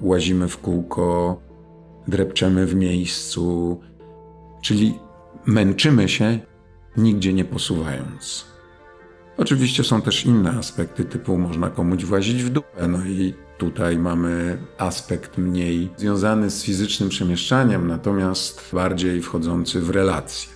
łazimy 0.00 0.48
w 0.48 0.58
kółko, 0.58 1.40
drepczemy 2.08 2.66
w 2.66 2.74
miejscu, 2.74 3.80
czyli 4.62 4.98
męczymy 5.46 6.08
się, 6.08 6.38
nigdzie 6.96 7.32
nie 7.32 7.44
posuwając. 7.44 8.44
Oczywiście 9.36 9.84
są 9.84 10.02
też 10.02 10.26
inne 10.26 10.50
aspekty, 10.50 11.04
typu 11.04 11.38
można 11.38 11.70
komuś 11.70 12.04
włazić 12.04 12.42
w 12.42 12.50
dupę, 12.50 12.88
no 12.88 13.04
i 13.06 13.34
tutaj 13.58 13.98
mamy 13.98 14.58
aspekt 14.78 15.38
mniej 15.38 15.90
związany 15.96 16.50
z 16.50 16.64
fizycznym 16.64 17.08
przemieszczaniem, 17.08 17.88
natomiast 17.88 18.70
bardziej 18.72 19.22
wchodzący 19.22 19.80
w 19.80 19.90
relacje. 19.90 20.53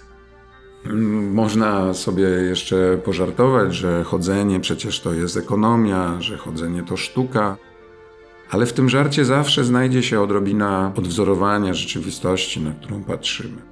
Można 1.33 1.95
sobie 1.95 2.25
jeszcze 2.25 2.99
pożartować, 3.05 3.75
że 3.75 4.05
chodzenie 4.05 4.61
przecież 4.61 5.01
to 5.01 5.13
jest 5.13 5.37
ekonomia, 5.37 6.21
że 6.21 6.37
chodzenie 6.37 6.83
to 6.83 6.97
sztuka, 6.97 7.57
ale 8.51 8.67
w 8.67 8.73
tym 8.73 8.89
żarcie 8.89 9.25
zawsze 9.25 9.65
znajdzie 9.65 10.03
się 10.03 10.21
odrobina 10.21 10.93
odwzorowania 10.97 11.75
rzeczywistości, 11.75 12.61
na 12.61 12.73
którą 12.73 13.05
patrzymy. 13.05 13.63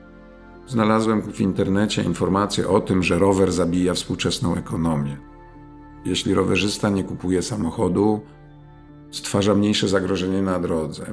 Znalazłem 0.67 1.23
w 1.23 1.41
internecie 1.41 2.03
informację 2.03 2.69
o 2.69 2.81
tym, 2.81 3.03
że 3.03 3.19
rower 3.19 3.53
zabija 3.53 3.95
współczesną 3.95 4.57
ekonomię. 4.57 5.17
Jeśli 6.05 6.35
rowerzysta 6.35 6.91
nie 6.91 7.05
kupuje 7.05 7.43
samochodu, 7.43 8.21
stwarza 9.11 9.55
mniejsze 9.55 9.89
zagrożenie 9.89 10.43
na 10.43 10.61
drodze 10.61 11.13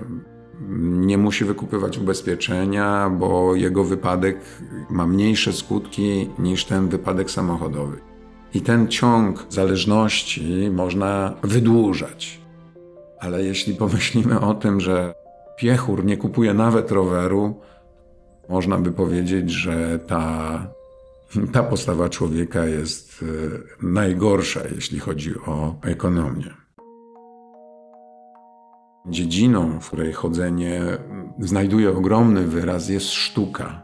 nie 0.79 1.17
musi 1.17 1.45
wykupywać 1.45 1.97
ubezpieczenia, 1.97 3.09
bo 3.09 3.55
jego 3.55 3.83
wypadek 3.83 4.37
ma 4.89 5.07
mniejsze 5.07 5.53
skutki 5.53 6.29
niż 6.39 6.65
ten 6.65 6.87
wypadek 6.87 7.31
samochodowy. 7.31 7.97
I 8.53 8.61
ten 8.61 8.87
ciąg 8.87 9.45
zależności 9.49 10.69
można 10.71 11.33
wydłużać. 11.43 12.41
Ale 13.19 13.43
jeśli 13.43 13.75
pomyślimy 13.75 14.39
o 14.39 14.53
tym, 14.53 14.79
że 14.79 15.13
piechur 15.57 16.05
nie 16.05 16.17
kupuje 16.17 16.53
nawet 16.53 16.91
roweru, 16.91 17.61
można 18.49 18.77
by 18.77 18.91
powiedzieć, 18.91 19.51
że 19.51 19.99
ta, 19.99 20.67
ta 21.53 21.63
postawa 21.63 22.09
człowieka 22.09 22.65
jest 22.65 23.23
e, 23.23 23.85
najgorsza, 23.85 24.59
jeśli 24.75 24.99
chodzi 24.99 25.35
o 25.45 25.75
ekonomię. 25.83 26.62
Dziedziną, 29.09 29.79
w 29.79 29.87
której 29.87 30.13
chodzenie 30.13 30.81
znajduje 31.39 31.97
ogromny 31.97 32.47
wyraz, 32.47 32.89
jest 32.89 33.09
sztuka. 33.09 33.83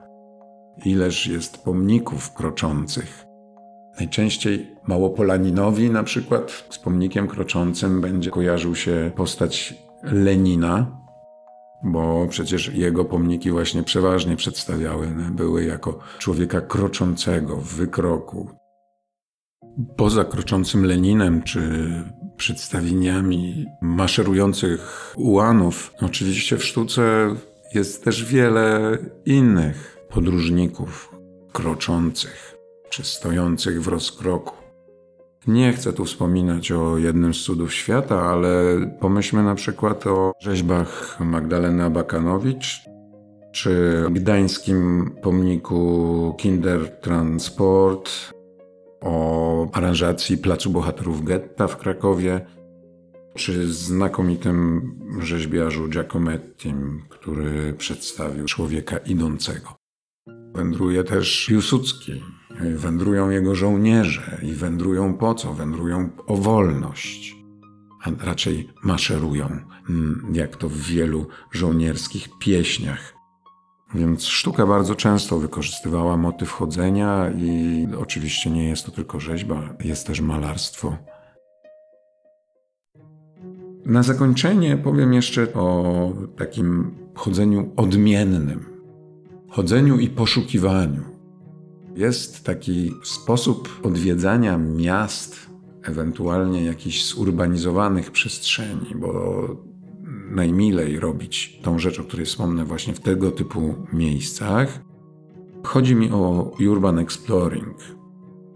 Ileż 0.86 1.28
jest 1.28 1.64
pomników 1.64 2.34
kroczących. 2.34 3.26
Najczęściej 4.00 4.76
Małopolaninowi 4.88 5.90
na 5.90 6.04
przykład 6.04 6.68
z 6.70 6.80
pomnikiem 6.80 7.28
kroczącym 7.28 8.02
będzie 8.02 8.32
kojarzył 8.32 8.76
się 8.76 9.12
postać 9.16 9.76
Lenina, 10.04 11.00
bo 11.84 12.28
przecież 12.30 12.74
jego 12.74 13.06
pomniki 13.06 13.52
właśnie 13.52 13.84
przeważnie 13.84 14.36
przedstawiały 14.36 15.08
były 15.32 15.64
jako 15.66 16.00
człowieka 16.20 16.62
kroczącego 16.62 17.56
w 17.56 17.74
wykroku. 17.74 18.50
Poza 19.98 20.26
kroczącym 20.26 20.86
Leninem 20.86 21.44
czy 21.44 21.62
przedstawieniami 22.40 23.66
maszerujących 23.82 25.14
ułanów. 25.18 25.94
Oczywiście 26.02 26.58
w 26.58 26.66
sztuce 26.66 27.36
jest 27.74 28.04
też 28.04 28.26
wiele 28.26 28.98
innych 29.26 29.98
podróżników 30.10 31.16
kroczących 31.52 32.56
czy 32.90 33.04
stojących 33.04 33.84
w 33.84 33.88
rozkroku. 33.88 34.56
Nie 35.48 35.74
chcę 35.74 35.94
tu 35.94 36.06
wspominać 36.06 36.72
o 36.72 36.98
jednym 36.98 37.34
z 37.34 37.42
cudów 37.44 37.74
świata, 37.74 38.22
ale 38.22 38.52
pomyślmy 39.00 39.44
na 39.44 39.56
przykład 39.56 40.08
o 40.08 40.32
rzeźbach 40.40 41.18
Magdaleny 41.20 41.90
Bakanowicz, 41.90 42.82
czy 43.52 44.04
gdańskim 44.12 45.12
pomniku 45.22 46.36
Kindertransport, 46.38 48.12
o 49.02 49.68
aranżacji 49.74 50.38
Placu 50.38 50.70
Bohaterów 50.70 51.24
Getta 51.24 51.68
w 51.68 51.78
Krakowie, 51.78 52.46
czy 53.36 53.74
znakomitym 53.74 54.92
rzeźbiarzu 55.22 55.88
Giacomettim, 55.88 57.02
który 57.10 57.74
przedstawił 57.74 58.46
człowieka 58.46 58.98
idącego. 58.98 59.76
Wędruje 60.54 61.04
też 61.04 61.46
Piłsudski, 61.48 62.24
wędrują 62.76 63.30
jego 63.30 63.56
żołnierze 63.56 64.42
i 64.44 64.54
wędrują 64.54 65.14
po 65.14 65.36
co? 65.36 65.54
Wędrują 65.54 66.10
o 66.28 66.38
wolność, 66.38 67.36
a 68.04 68.26
raczej 68.26 68.70
maszerują, 68.84 69.46
mm, 69.90 70.32
jak 70.34 70.56
to 70.56 70.70
w 70.70 70.78
wielu 70.78 71.28
żołnierskich 71.52 72.30
pieśniach. 72.40 73.19
Więc 73.96 74.26
sztuka 74.26 74.66
bardzo 74.66 74.96
często 74.96 75.38
wykorzystywała 75.38 76.18
motyw 76.18 76.52
chodzenia 76.52 77.32
i 77.38 77.88
oczywiście 78.00 78.50
nie 78.50 78.70
jest 78.70 78.86
to 78.86 78.92
tylko 78.92 79.20
rzeźba, 79.20 79.70
jest 79.84 80.08
też 80.08 80.22
malarstwo. 80.22 80.98
Na 83.86 84.04
zakończenie 84.04 84.78
powiem 84.78 85.14
jeszcze 85.14 85.54
o 85.54 86.12
takim 86.38 86.96
chodzeniu 87.16 87.72
odmiennym, 87.76 88.66
chodzeniu 89.50 90.00
i 90.00 90.10
poszukiwaniu. 90.10 91.04
Jest 91.96 92.44
taki 92.44 92.94
sposób 93.04 93.80
odwiedzania 93.84 94.58
miast, 94.58 95.50
ewentualnie 95.84 96.66
jakichś 96.66 97.06
zurbanizowanych 97.06 98.12
przestrzeni, 98.12 98.96
bo 98.96 99.69
najmilej 100.32 101.00
robić 101.00 101.60
tą 101.64 101.80
rzecz, 101.80 102.00
o 102.00 102.04
której 102.04 102.26
wspomnę 102.26 102.66
właśnie 102.66 102.94
w 102.94 103.00
tego 103.00 103.32
typu 103.32 103.76
miejscach. 103.94 104.80
Chodzi 105.64 105.96
mi 105.96 106.12
o 106.12 106.52
urban 106.70 107.00
exploring. 107.00 107.76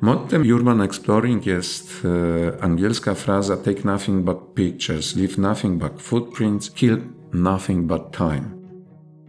Mottem 0.02 0.44
urban 0.54 0.82
exploring 0.82 1.46
jest 1.46 2.06
e, 2.06 2.64
angielska 2.64 3.16
fraza 3.16 3.58
take 3.58 3.84
nothing 3.84 4.26
but 4.26 4.38
pictures, 4.54 5.16
leave 5.16 5.38
nothing 5.38 5.84
but 5.84 6.02
footprints, 6.02 6.72
kill 6.72 6.98
nothing 7.34 7.86
but 7.86 8.02
time. 8.18 8.64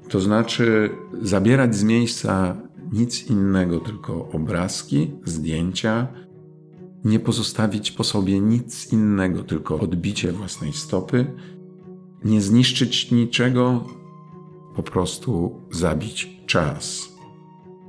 To 0.09 0.21
znaczy 0.21 0.91
zabierać 1.23 1.75
z 1.75 1.85
miejsca 1.85 2.57
nic 2.93 3.31
innego, 3.31 3.81
tylko 3.81 4.29
obrazki, 4.33 5.11
zdjęcia, 5.25 6.09
nie 7.05 7.21
pozostawić 7.21 7.93
po 7.93 8.05
sobie 8.05 8.41
nic 8.41 8.93
innego, 8.93 9.43
tylko 9.43 9.81
odbicie 9.81 10.33
własnej 10.33 10.73
stopy, 10.73 11.27
nie 12.25 12.41
zniszczyć 12.41 13.11
niczego, 13.11 13.85
po 14.75 14.83
prostu 14.83 15.61
zabić 15.71 16.31
czas. 16.47 17.09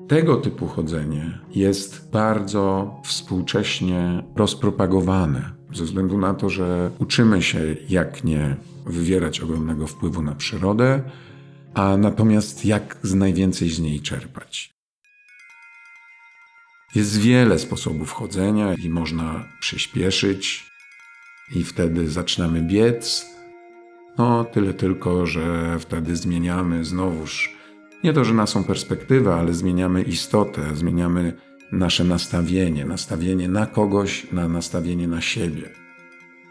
Tego 0.07 0.37
typu 0.37 0.67
chodzenie 0.67 1.39
jest 1.55 2.11
bardzo 2.11 2.95
współcześnie 3.03 4.23
rozpropagowane, 4.35 5.51
ze 5.73 5.83
względu 5.83 6.17
na 6.17 6.33
to, 6.33 6.49
że 6.49 6.91
uczymy 6.99 7.41
się, 7.41 7.75
jak 7.89 8.23
nie 8.23 8.55
wywierać 8.85 9.41
ogromnego 9.41 9.87
wpływu 9.87 10.21
na 10.21 10.35
przyrodę, 10.35 11.01
a 11.73 11.97
natomiast 11.97 12.65
jak 12.65 12.97
z 13.03 13.13
najwięcej 13.13 13.69
z 13.69 13.79
niej 13.79 14.01
czerpać. 14.01 14.75
Jest 16.95 17.17
wiele 17.17 17.59
sposobów 17.59 18.11
chodzenia 18.11 18.73
i 18.73 18.89
można 18.89 19.45
przyspieszyć, 19.59 20.65
i 21.55 21.63
wtedy 21.63 22.09
zaczynamy 22.09 22.61
biec, 22.61 23.34
no, 24.17 24.43
tyle 24.43 24.73
tylko, 24.73 25.25
że 25.25 25.75
wtedy 25.79 26.15
zmieniamy 26.15 26.85
znowuż 26.85 27.55
nie 28.05 28.13
to, 28.13 28.23
że 28.23 28.33
naszą 28.33 28.63
perspektywę, 28.63 29.35
ale 29.35 29.53
zmieniamy 29.53 30.01
istotę, 30.01 30.75
zmieniamy 30.75 31.33
nasze 31.71 32.03
nastawienie, 32.03 32.85
nastawienie 32.85 33.49
na 33.49 33.65
kogoś, 33.65 34.31
na 34.31 34.47
nastawienie 34.47 35.07
na 35.07 35.21
siebie. 35.21 35.69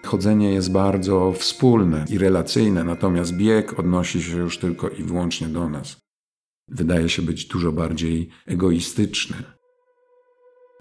Chodzenie 0.05 0.53
jest 0.53 0.73
bardzo 0.73 1.33
wspólne 1.33 2.05
i 2.11 2.19
relacyjne, 2.19 2.85
natomiast 2.85 3.37
bieg 3.37 3.79
odnosi 3.79 4.23
się 4.23 4.37
już 4.37 4.59
tylko 4.59 4.89
i 4.89 5.03
wyłącznie 5.03 5.49
do 5.49 5.69
nas. 5.69 5.97
Wydaje 6.69 7.09
się 7.09 7.23
być 7.23 7.45
dużo 7.45 7.73
bardziej 7.73 8.29
egoistyczny. 8.47 9.37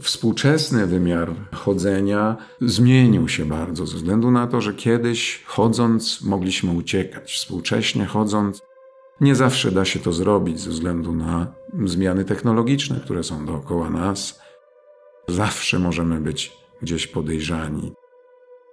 Współczesny 0.01 0.87
wymiar 0.87 1.35
chodzenia 1.53 2.37
zmienił 2.61 3.27
się 3.27 3.45
bardzo 3.45 3.85
ze 3.85 3.95
względu 3.95 4.31
na 4.31 4.47
to, 4.47 4.61
że 4.61 4.73
kiedyś 4.73 5.43
chodząc 5.45 6.21
mogliśmy 6.21 6.71
uciekać. 6.71 7.33
Współcześnie 7.33 8.05
chodząc 8.05 8.61
nie 9.21 9.35
zawsze 9.35 9.71
da 9.71 9.85
się 9.85 9.99
to 9.99 10.13
zrobić 10.13 10.59
ze 10.59 10.69
względu 10.69 11.15
na 11.15 11.53
zmiany 11.85 12.25
technologiczne, 12.25 12.99
które 12.99 13.23
są 13.23 13.45
dookoła 13.45 13.89
nas. 13.89 14.39
Zawsze 15.27 15.79
możemy 15.79 16.21
być 16.21 16.51
gdzieś 16.81 17.07
podejrzani. 17.07 17.93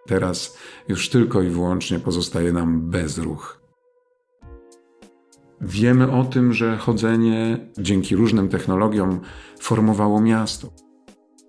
Teraz 0.07 0.59
już 0.89 1.09
tylko 1.09 1.43
i 1.43 1.49
wyłącznie 1.49 1.99
pozostaje 1.99 2.53
nam 2.53 2.91
bezruch. 2.91 3.61
Wiemy 5.61 6.13
o 6.13 6.25
tym, 6.25 6.53
że 6.53 6.77
chodzenie 6.77 7.69
dzięki 7.79 8.17
różnym 8.17 8.49
technologiom 8.49 9.21
formowało 9.61 10.21
miasto. 10.21 10.90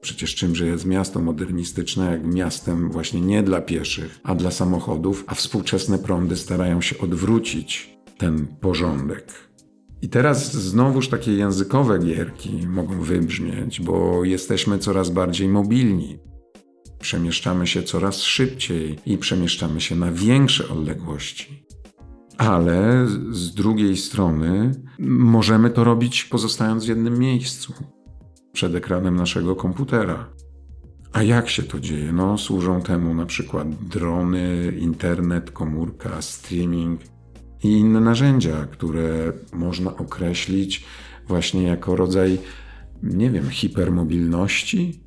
Przecież 0.01 0.35
czymże 0.35 0.65
jest 0.65 0.85
miasto 0.85 1.19
modernistyczne, 1.19 2.11
jak 2.11 2.33
miastem 2.33 2.91
właśnie 2.91 3.21
nie 3.21 3.43
dla 3.43 3.61
pieszych, 3.61 4.19
a 4.23 4.35
dla 4.35 4.51
samochodów, 4.51 5.23
a 5.27 5.35
współczesne 5.35 5.99
prądy 5.99 6.35
starają 6.35 6.81
się 6.81 6.97
odwrócić 6.97 7.97
ten 8.17 8.47
porządek. 8.47 9.51
I 10.01 10.09
teraz 10.09 10.53
znowuż 10.53 11.07
takie 11.07 11.33
językowe 11.33 11.99
gierki 11.99 12.67
mogą 12.67 13.01
wybrzmieć, 13.01 13.81
bo 13.81 14.25
jesteśmy 14.25 14.79
coraz 14.79 15.09
bardziej 15.09 15.47
mobilni. 15.47 16.19
Przemieszczamy 16.99 17.67
się 17.67 17.83
coraz 17.83 18.21
szybciej 18.21 18.99
i 19.05 19.17
przemieszczamy 19.17 19.81
się 19.81 19.95
na 19.95 20.11
większe 20.11 20.69
odległości. 20.69 21.65
Ale 22.37 23.07
z 23.31 23.53
drugiej 23.53 23.97
strony 23.97 24.71
możemy 24.99 25.69
to 25.69 25.83
robić 25.83 26.25
pozostając 26.25 26.85
w 26.85 26.87
jednym 26.87 27.19
miejscu 27.19 27.73
przed 28.53 28.75
ekranem 28.75 29.15
naszego 29.15 29.55
komputera. 29.55 30.29
A 31.13 31.23
jak 31.23 31.49
się 31.49 31.63
to 31.63 31.79
dzieje? 31.79 32.13
No, 32.13 32.37
służą 32.37 32.81
temu 32.81 33.13
na 33.13 33.25
przykład 33.25 33.75
drony, 33.75 34.73
internet, 34.79 35.51
komórka, 35.51 36.21
streaming 36.21 37.01
i 37.63 37.71
inne 37.71 37.99
narzędzia, 37.99 38.67
które 38.71 39.33
można 39.53 39.97
określić 39.97 40.85
właśnie 41.27 41.63
jako 41.63 41.95
rodzaj, 41.95 42.39
nie 43.03 43.31
wiem, 43.31 43.49
hipermobilności. 43.49 45.03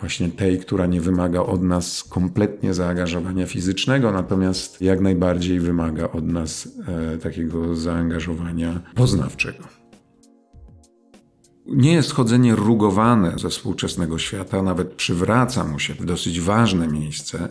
Właśnie 0.00 0.28
tej, 0.28 0.58
która 0.58 0.86
nie 0.86 1.00
wymaga 1.00 1.40
od 1.40 1.62
nas 1.62 2.04
kompletnie 2.04 2.74
zaangażowania 2.74 3.46
fizycznego, 3.46 4.12
natomiast 4.12 4.82
jak 4.82 5.00
najbardziej 5.00 5.60
wymaga 5.60 6.10
od 6.10 6.26
nas 6.26 6.68
e, 7.14 7.18
takiego 7.18 7.76
zaangażowania 7.76 8.80
poznawczego. 8.94 9.79
Nie 11.70 11.92
jest 11.92 12.12
chodzenie 12.12 12.54
rugowane 12.54 13.38
ze 13.38 13.48
współczesnego 13.48 14.18
świata, 14.18 14.62
nawet 14.62 14.94
przywraca 14.94 15.64
mu 15.64 15.78
się 15.78 15.94
w 15.94 16.04
dosyć 16.04 16.40
ważne 16.40 16.88
miejsce, 16.88 17.48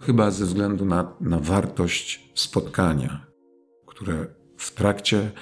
chyba 0.00 0.30
ze 0.30 0.44
względu 0.44 0.84
na, 0.84 1.16
na 1.20 1.38
wartość 1.38 2.32
spotkania, 2.34 3.26
które 3.86 4.26
w 4.56 4.74
trakcie 4.74 5.32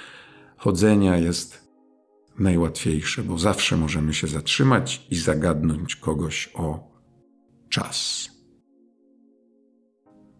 chodzenia 0.57 1.17
jest 1.17 1.71
najłatwiejsze, 2.39 3.23
bo 3.23 3.37
zawsze 3.37 3.77
możemy 3.77 4.13
się 4.13 4.27
zatrzymać 4.27 5.07
i 5.09 5.15
zagadnąć 5.15 5.95
kogoś 5.95 6.51
o 6.53 6.91
czas. 7.69 8.29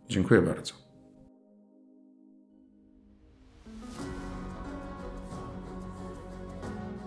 Dziękuję 0.09 0.41
bardzo. 0.41 0.90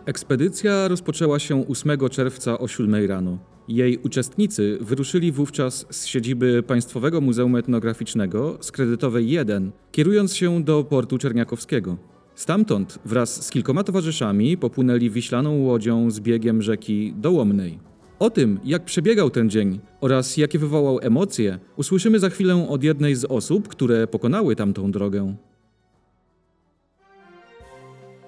Ekspedycja 0.07 0.89
rozpoczęła 0.89 1.39
się 1.39 1.69
8 1.69 1.99
czerwca 2.11 2.59
o 2.59 2.69
7 2.69 3.07
rano. 3.07 3.39
Jej 3.69 3.99
uczestnicy 3.99 4.79
wyruszyli 4.81 5.33
wówczas 5.33 5.87
z 5.91 6.07
siedziby 6.07 6.63
Państwowego 6.63 7.21
Muzeum 7.21 7.57
Etnograficznego 7.57 8.59
z 8.61 8.73
kredytowej 8.73 9.31
1, 9.31 9.73
kierując 9.93 10.37
się 10.37 10.65
do 10.65 10.85
portu 10.85 11.19
Czerniakowskiego. 11.19 11.97
Stamtąd 12.35 12.99
wraz 13.05 13.47
z 13.47 13.51
kilkoma 13.51 13.85
towarzyszami 13.85 14.57
popłynęli 14.57 15.11
wiślaną 15.11 15.59
łodzią 15.59 16.11
z 16.11 16.21
biegiem 16.21 16.63
rzeki 16.63 17.15
Dołomnej. 17.17 17.79
O 18.19 18.31
tym, 18.31 18.61
jak 18.65 18.85
przebiegał 18.85 19.31
ten 19.31 19.51
dzień 19.51 19.81
oraz 20.01 20.37
jakie 20.37 20.59
wywołał 20.59 20.99
emocje, 21.03 21.59
usłyszymy 21.77 22.19
za 22.19 22.31
chwilę 22.31 22.67
od 22.69 22.83
jednej 22.83 23.15
z 23.15 23.25
osób, 23.25 23.69
które 23.69 24.07
pokonały 24.07 24.57
tamtą 24.57 24.91
drogę. 24.91 25.37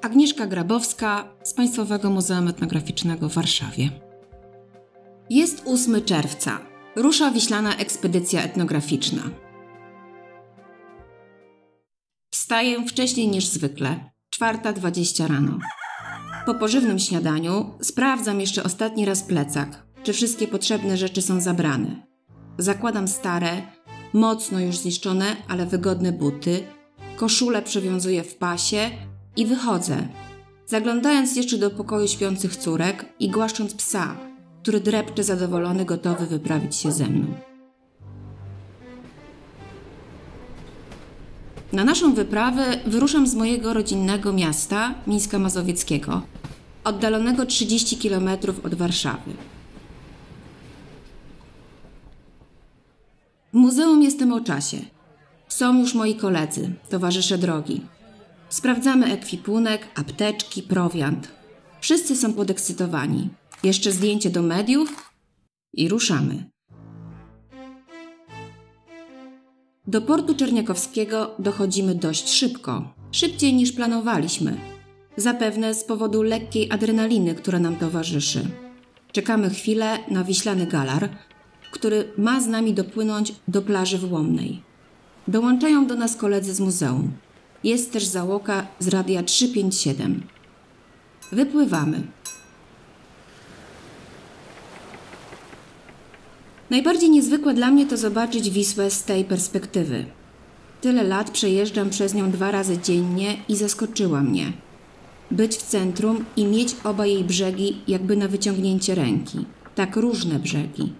Agnieszka 0.06 0.46
Grabowska 0.46 1.28
z 1.42 1.54
Państwowego 1.54 2.10
Muzeum 2.10 2.48
Etnograficznego 2.48 3.28
w 3.28 3.34
Warszawie. 3.34 3.90
Jest 5.30 5.62
8 5.66 6.04
czerwca. 6.04 6.58
Rusza 6.96 7.30
wiślana 7.30 7.76
ekspedycja 7.76 8.42
etnograficzna. 8.42 9.22
Wstaję 12.34 12.86
wcześniej 12.86 13.28
niż 13.28 13.46
zwykle, 13.46 14.10
4.20 14.40 15.28
rano. 15.28 15.58
Po 16.46 16.54
pożywnym 16.54 16.98
śniadaniu 16.98 17.78
sprawdzam 17.82 18.40
jeszcze 18.40 18.62
ostatni 18.62 19.04
raz 19.04 19.22
plecak, 19.22 19.86
czy 20.02 20.12
wszystkie 20.12 20.48
potrzebne 20.48 20.96
rzeczy 20.96 21.22
są 21.22 21.40
zabrane. 21.40 22.06
Zakładam 22.58 23.08
stare, 23.08 23.62
mocno 24.12 24.60
już 24.60 24.78
zniszczone, 24.78 25.36
ale 25.48 25.66
wygodne 25.66 26.12
buty, 26.12 26.62
koszulę 27.16 27.62
przewiązuję 27.62 28.24
w 28.24 28.36
pasie 28.36 28.90
i 29.36 29.46
wychodzę, 29.46 30.08
zaglądając 30.66 31.36
jeszcze 31.36 31.58
do 31.58 31.70
pokoju 31.70 32.08
śpiących 32.08 32.56
córek 32.56 33.06
i 33.20 33.30
głaszcząc 33.30 33.74
psa, 33.74 34.16
który 34.62 34.80
drepcze 34.80 35.24
zadowolony, 35.24 35.84
gotowy 35.84 36.26
wyprawić 36.26 36.76
się 36.76 36.92
ze 36.92 37.06
mną. 37.06 37.26
Na 41.72 41.84
naszą 41.84 42.14
wyprawę 42.14 42.64
wyruszam 42.86 43.26
z 43.26 43.34
mojego 43.34 43.74
rodzinnego 43.74 44.32
miasta, 44.32 44.94
Mińska 45.06 45.38
Mazowieckiego, 45.38 46.22
oddalonego 46.84 47.46
30 47.46 47.96
km 47.96 48.28
od 48.64 48.74
Warszawy. 48.74 49.30
W 53.52 53.56
muzeum 53.56 54.02
jestem 54.02 54.32
o 54.32 54.40
czasie. 54.40 54.78
Są 55.48 55.78
już 55.78 55.94
moi 55.94 56.14
koledzy, 56.14 56.72
towarzysze 56.90 57.38
drogi. 57.38 57.80
Sprawdzamy 58.56 59.12
ekwipunek, 59.12 59.88
apteczki, 59.94 60.62
prowiant. 60.62 61.28
Wszyscy 61.80 62.16
są 62.16 62.32
podekscytowani. 62.32 63.28
Jeszcze 63.62 63.92
zdjęcie 63.92 64.30
do 64.30 64.42
mediów 64.42 65.12
i 65.72 65.88
ruszamy. 65.88 66.44
Do 69.86 70.02
portu 70.02 70.34
Czerniakowskiego 70.34 71.34
dochodzimy 71.38 71.94
dość 71.94 72.32
szybko, 72.32 72.94
szybciej 73.12 73.54
niż 73.54 73.72
planowaliśmy. 73.72 74.56
Zapewne 75.16 75.74
z 75.74 75.84
powodu 75.84 76.22
lekkiej 76.22 76.72
adrenaliny, 76.72 77.34
która 77.34 77.58
nam 77.58 77.76
towarzyszy. 77.76 78.46
Czekamy 79.12 79.50
chwilę 79.50 79.98
na 80.10 80.24
wiślany 80.24 80.66
galar, 80.66 81.08
który 81.72 82.12
ma 82.18 82.40
z 82.40 82.46
nami 82.46 82.74
dopłynąć 82.74 83.34
do 83.48 83.62
plaży 83.62 83.98
Włamnej. 83.98 84.62
Dołączają 85.28 85.86
do 85.86 85.94
nas 85.94 86.16
koledzy 86.16 86.54
z 86.54 86.60
muzeum. 86.60 87.25
Jest 87.64 87.92
też 87.92 88.04
załoga 88.04 88.66
z 88.78 88.88
radia 88.88 89.22
357. 89.22 90.22
Wypływamy. 91.32 92.02
Najbardziej 96.70 97.10
niezwykłe 97.10 97.54
dla 97.54 97.70
mnie 97.70 97.86
to 97.86 97.96
zobaczyć 97.96 98.50
Wisłę 98.50 98.90
z 98.90 99.04
tej 99.04 99.24
perspektywy. 99.24 100.04
Tyle 100.80 101.04
lat 101.04 101.30
przejeżdżam 101.30 101.90
przez 101.90 102.14
nią 102.14 102.30
dwa 102.30 102.50
razy 102.50 102.78
dziennie 102.78 103.36
i 103.48 103.56
zaskoczyła 103.56 104.20
mnie. 104.20 104.52
Być 105.30 105.56
w 105.56 105.62
centrum 105.62 106.24
i 106.36 106.44
mieć 106.44 106.76
oba 106.84 107.06
jej 107.06 107.24
brzegi 107.24 107.76
jakby 107.88 108.16
na 108.16 108.28
wyciągnięcie 108.28 108.94
ręki. 108.94 109.44
Tak 109.74 109.96
różne 109.96 110.38
brzegi. 110.38 110.92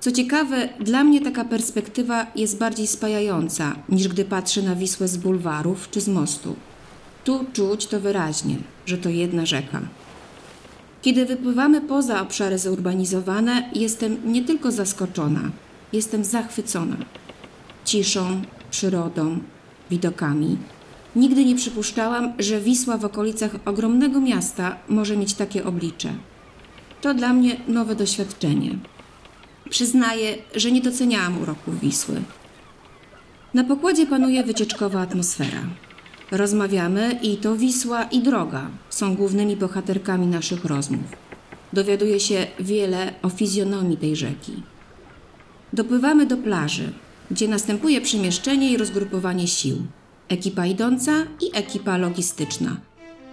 Co 0.00 0.12
ciekawe, 0.12 0.68
dla 0.80 1.04
mnie 1.04 1.20
taka 1.20 1.44
perspektywa 1.44 2.26
jest 2.36 2.58
bardziej 2.58 2.86
spajająca, 2.86 3.76
niż 3.88 4.08
gdy 4.08 4.24
patrzę 4.24 4.62
na 4.62 4.74
Wisłę 4.74 5.08
z 5.08 5.16
bulwarów 5.16 5.90
czy 5.90 6.00
z 6.00 6.08
mostu. 6.08 6.56
Tu 7.24 7.44
czuć 7.52 7.86
to 7.86 8.00
wyraźnie, 8.00 8.56
że 8.86 8.98
to 8.98 9.08
jedna 9.08 9.46
rzeka. 9.46 9.80
Kiedy 11.02 11.26
wypływamy 11.26 11.80
poza 11.80 12.22
obszary 12.22 12.58
zurbanizowane, 12.58 13.70
jestem 13.74 14.32
nie 14.32 14.44
tylko 14.44 14.70
zaskoczona, 14.72 15.40
jestem 15.92 16.24
zachwycona. 16.24 16.96
Ciszą, 17.84 18.42
przyrodą, 18.70 19.38
widokami. 19.90 20.56
Nigdy 21.16 21.44
nie 21.44 21.56
przypuszczałam, 21.56 22.32
że 22.38 22.60
Wisła 22.60 22.96
w 22.96 23.04
okolicach 23.04 23.50
ogromnego 23.64 24.20
miasta 24.20 24.76
może 24.88 25.16
mieć 25.16 25.34
takie 25.34 25.64
oblicze. 25.64 26.12
To 27.00 27.14
dla 27.14 27.32
mnie 27.32 27.56
nowe 27.68 27.94
doświadczenie. 27.94 28.78
Przyznaję, 29.70 30.34
że 30.54 30.70
nie 30.72 30.80
doceniałam 30.80 31.42
uroków 31.42 31.80
Wisły. 31.80 32.22
Na 33.54 33.64
pokładzie 33.64 34.06
panuje 34.06 34.44
wycieczkowa 34.44 35.00
atmosfera. 35.00 35.62
Rozmawiamy 36.30 37.18
i 37.22 37.36
to 37.36 37.56
Wisła 37.56 38.02
i 38.02 38.22
droga 38.22 38.70
są 38.90 39.14
głównymi 39.14 39.56
bohaterkami 39.56 40.26
naszych 40.26 40.64
rozmów. 40.64 41.04
Dowiaduje 41.72 42.20
się 42.20 42.46
wiele 42.60 43.14
o 43.22 43.28
fizjonomii 43.28 43.96
tej 43.96 44.16
rzeki. 44.16 44.52
Dopływamy 45.72 46.26
do 46.26 46.36
plaży, 46.36 46.92
gdzie 47.30 47.48
następuje 47.48 48.00
przemieszczenie 48.00 48.70
i 48.72 48.76
rozgrupowanie 48.76 49.48
sił. 49.48 49.76
Ekipa 50.28 50.66
idąca 50.66 51.12
i 51.40 51.56
ekipa 51.58 51.96
logistyczna, 51.96 52.76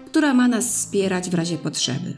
która 0.05 0.33
ma 0.33 0.47
nas 0.47 0.65
wspierać 0.65 1.29
w 1.29 1.33
razie 1.33 1.57
potrzeby. 1.57 2.17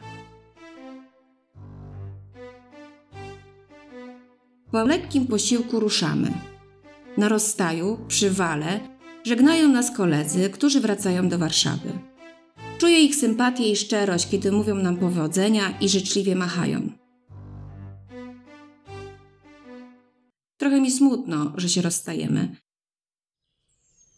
Po 4.72 4.84
lekkim 4.84 5.28
posiłku 5.28 5.80
ruszamy. 5.80 6.34
Na 7.18 7.30
rozstaju, 7.30 7.98
przy 8.08 8.32
wale, 8.32 8.80
żegnają 9.24 9.68
nas 9.68 9.92
koledzy, 9.92 10.50
którzy 10.50 10.80
wracają 10.80 11.30
do 11.30 11.38
Warszawy. 11.38 11.92
Czuję 12.78 13.02
ich 13.02 13.16
sympatię 13.16 13.72
i 13.72 13.76
szczerość, 13.76 14.30
kiedy 14.30 14.52
mówią 14.52 14.76
nam 14.76 14.98
powodzenia 14.98 15.78
i 15.82 15.90
życzliwie 15.90 16.36
machają. 16.36 16.90
Trochę 20.58 20.82
mi 20.82 20.92
smutno, 20.92 21.54
że 21.56 21.70
się 21.70 21.82
rozstajemy. 21.82 22.56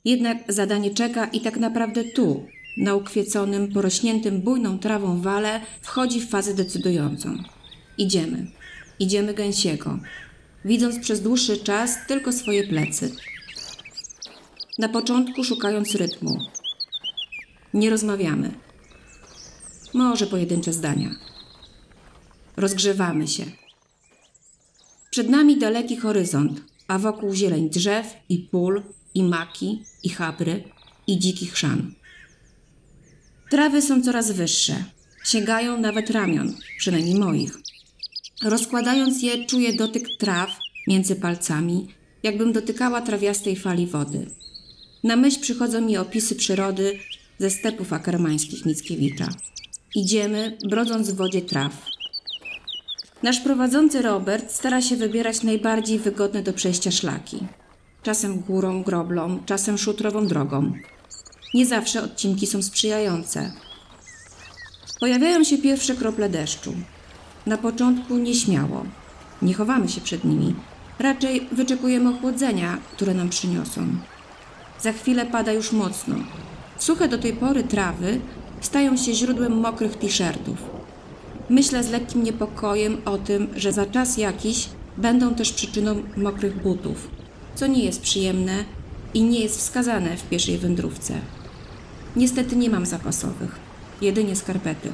Jednak 0.06 0.38
zadanie 0.48 0.94
czeka 0.94 1.26
i 1.26 1.42
tak 1.42 1.58
naprawdę 1.58 2.04
tu, 2.04 2.46
na 2.78 2.96
ukwieconym, 2.96 3.74
porośniętym 3.74 4.42
bujną 4.42 4.80
trawą 4.80 5.22
wale, 5.22 5.62
wchodzi 5.82 6.22
w 6.22 6.30
fazę 6.30 6.54
decydującą. 6.54 7.38
Idziemy. 7.98 8.48
Idziemy 9.00 9.34
gęsiego, 9.34 10.00
widząc 10.66 11.00
przez 11.00 11.22
dłuższy 11.22 11.58
czas 11.58 11.98
tylko 12.08 12.32
swoje 12.32 12.68
plecy. 12.68 13.16
Na 14.80 14.90
początku 14.90 15.44
szukając 15.44 15.96
rytmu. 15.96 16.40
Nie 17.74 17.90
rozmawiamy. 17.90 18.52
Może 19.94 20.28
pojedyncze 20.28 20.74
zdania. 20.74 21.10
Rozgrzewamy 22.58 23.28
się. 23.28 23.46
Przed 25.10 25.30
nami 25.30 25.58
daleki 25.58 25.98
horyzont, 25.98 26.62
a 26.88 27.00
wokół 27.00 27.34
zieleń 27.34 27.70
drzew 27.70 28.14
i 28.30 28.40
pól, 28.40 28.84
i 29.14 29.24
maki, 29.24 29.84
i 30.04 30.10
chabry, 30.10 30.64
i 31.08 31.20
dzikich 31.20 31.58
szan. 31.58 31.94
Trawy 33.50 33.82
są 33.82 34.02
coraz 34.02 34.32
wyższe, 34.32 34.84
sięgają 35.26 35.80
nawet 35.80 36.10
ramion, 36.10 36.54
przynajmniej 36.78 37.20
moich. 37.20 37.69
Rozkładając 38.44 39.24
je, 39.24 39.46
czuję 39.46 39.74
dotyk 39.74 40.08
traw 40.20 40.50
między 40.88 41.16
palcami, 41.16 41.88
jakbym 42.24 42.54
dotykała 42.54 43.02
trawiastej 43.02 43.56
fali 43.56 43.88
wody. 43.88 44.28
Na 45.04 45.16
myśl 45.16 45.40
przychodzą 45.42 45.82
mi 45.82 45.98
opisy 45.98 46.36
przyrody 46.36 47.00
ze 47.38 47.50
stepów 47.50 47.94
akermańskich 47.94 48.66
Mickiewicza. 48.66 49.30
Idziemy, 49.96 50.58
brodząc 50.70 51.10
w 51.10 51.16
wodzie 51.16 51.42
traw. 51.42 51.86
Nasz 53.24 53.40
prowadzący 53.40 54.02
Robert 54.02 54.52
stara 54.52 54.82
się 54.82 54.96
wybierać 54.96 55.44
najbardziej 55.44 56.00
wygodne 56.00 56.44
do 56.44 56.54
przejścia 56.54 56.92
szlaki. 56.92 57.38
Czasem 58.04 58.40
górą, 58.40 58.84
groblą, 58.84 59.40
czasem 59.46 59.78
szutrową 59.78 60.28
drogą. 60.28 60.74
Nie 61.54 61.66
zawsze 61.66 62.04
odcinki 62.04 62.48
są 62.48 62.62
sprzyjające. 62.62 63.52
Pojawiają 65.00 65.44
się 65.44 65.58
pierwsze 65.58 65.96
krople 65.96 66.30
deszczu. 66.30 66.74
Na 67.46 67.58
początku 67.58 68.18
nieśmiało. 68.18 68.84
Nie 69.42 69.54
chowamy 69.54 69.90
się 69.90 70.02
przed 70.02 70.24
nimi. 70.24 70.56
Raczej 71.00 71.48
wyczekujemy 71.52 72.10
ochłodzenia, 72.10 72.78
które 72.92 73.14
nam 73.14 73.30
przyniosą. 73.30 73.88
Za 74.82 74.92
chwilę 74.92 75.26
pada 75.26 75.52
już 75.52 75.72
mocno. 75.72 76.16
Suche 76.78 77.08
do 77.08 77.18
tej 77.18 77.34
pory 77.34 77.64
trawy 77.64 78.20
stają 78.62 78.98
się 78.98 79.14
źródłem 79.14 79.60
mokrych 79.60 79.98
t-shirtów. 79.98 80.58
Myślę 81.50 81.84
z 81.84 81.90
lekkim 81.90 82.24
niepokojem 82.24 82.98
o 83.06 83.18
tym, 83.18 83.48
że 83.56 83.72
za 83.72 83.86
czas 83.86 84.18
jakiś 84.18 84.70
będą 84.98 85.36
też 85.36 85.54
przyczyną 85.54 86.04
mokrych 86.18 86.62
butów, 86.62 87.08
co 87.56 87.68
nie 87.68 87.84
jest 87.84 88.02
przyjemne 88.02 88.66
i 89.14 89.24
nie 89.24 89.40
jest 89.40 89.58
wskazane 89.58 90.18
w 90.18 90.30
pieszej 90.30 90.58
wędrówce. 90.58 91.14
Niestety 92.16 92.56
nie 92.56 92.70
mam 92.70 92.86
zapasowych, 92.86 93.56
jedynie 94.02 94.36
skarpety. 94.36 94.92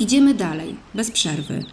Idziemy 0.00 0.34
dalej, 0.34 0.76
bez 0.94 1.10
przerwy. 1.10 1.64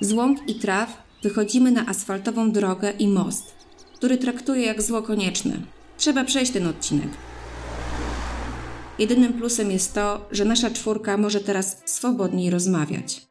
Z 0.00 0.12
łąk 0.12 0.38
i 0.48 0.54
traw 0.54 1.02
wychodzimy 1.22 1.70
na 1.70 1.86
asfaltową 1.86 2.52
drogę 2.52 2.90
i 2.90 3.08
most, 3.08 3.54
który 3.94 4.18
traktuję 4.18 4.62
jak 4.62 4.82
zło 4.82 5.02
konieczne. 5.02 5.60
Trzeba 5.98 6.24
przejść 6.24 6.52
ten 6.52 6.66
odcinek. 6.66 7.08
Jedynym 8.98 9.32
plusem 9.32 9.70
jest 9.70 9.94
to, 9.94 10.28
że 10.30 10.44
nasza 10.44 10.70
czwórka 10.70 11.16
może 11.16 11.40
teraz 11.40 11.82
swobodniej 11.84 12.50
rozmawiać. 12.50 13.26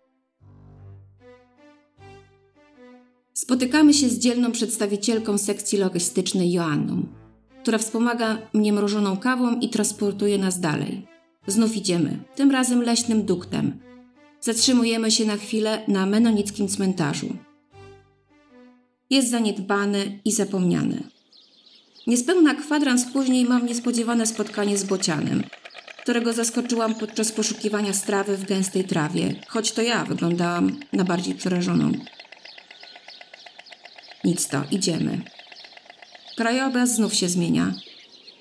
Spotykamy 3.33 3.93
się 3.93 4.09
z 4.09 4.19
dzielną 4.19 4.51
przedstawicielką 4.51 5.37
sekcji 5.37 5.77
logistycznej 5.77 6.51
Joanną, 6.51 7.03
która 7.61 7.77
wspomaga 7.77 8.37
mnie 8.53 8.73
mrożoną 8.73 9.17
kawą 9.17 9.59
i 9.59 9.69
transportuje 9.69 10.37
nas 10.37 10.59
dalej. 10.59 11.07
Znów 11.47 11.75
idziemy, 11.75 12.23
tym 12.35 12.51
razem 12.51 12.81
leśnym 12.81 13.23
duktem. 13.23 13.90
Zatrzymujemy 14.41 15.11
się 15.11 15.25
na 15.25 15.37
chwilę 15.37 15.83
na 15.87 16.05
menonickim 16.05 16.67
cmentarzu. 16.67 17.37
Jest 19.09 19.29
zaniedbany 19.29 20.19
i 20.25 20.31
zapomniany. 20.31 21.03
Niespełna 22.07 22.55
kwadrans 22.55 23.05
później 23.13 23.45
mam 23.45 23.65
niespodziewane 23.65 24.27
spotkanie 24.27 24.77
z 24.77 24.83
bocianem, 24.83 25.43
którego 26.01 26.33
zaskoczyłam 26.33 26.95
podczas 26.95 27.31
poszukiwania 27.31 27.93
strawy 27.93 28.37
w 28.37 28.45
gęstej 28.45 28.83
trawie, 28.83 29.35
choć 29.47 29.71
to 29.71 29.81
ja 29.81 30.05
wyglądałam 30.05 30.79
na 30.93 31.03
bardziej 31.03 31.35
przerażoną. 31.35 31.91
Nic 34.23 34.47
to, 34.47 34.63
idziemy. 34.71 35.21
Krajobraz 36.37 36.95
znów 36.95 37.13
się 37.13 37.29
zmienia. 37.29 37.73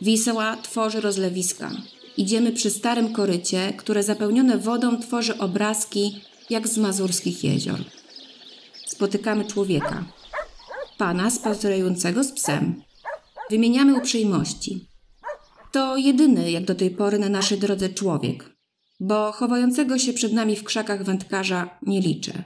Wisła 0.00 0.56
tworzy 0.56 1.00
rozlewiska. 1.00 1.70
Idziemy 2.16 2.52
przy 2.52 2.70
starym 2.70 3.12
korycie, 3.12 3.72
które 3.76 4.02
zapełnione 4.02 4.58
wodą 4.58 5.00
tworzy 5.00 5.38
obrazki 5.38 6.20
jak 6.50 6.68
z 6.68 6.78
mazurskich 6.78 7.44
jezior. 7.44 7.78
Spotykamy 8.86 9.44
człowieka. 9.44 10.04
Pana 10.98 11.30
spacerującego 11.30 12.24
z 12.24 12.32
psem. 12.32 12.82
Wymieniamy 13.50 13.98
uprzejmości. 13.98 14.88
To 15.72 15.96
jedyny, 15.96 16.50
jak 16.50 16.64
do 16.64 16.74
tej 16.74 16.90
pory 16.90 17.18
na 17.18 17.28
naszej 17.28 17.58
drodze 17.58 17.88
człowiek, 17.88 18.50
bo 19.00 19.32
chowającego 19.32 19.98
się 19.98 20.12
przed 20.12 20.32
nami 20.32 20.56
w 20.56 20.64
krzakach 20.64 21.04
wędkarza 21.04 21.78
nie 21.82 22.00
liczę. 22.00 22.44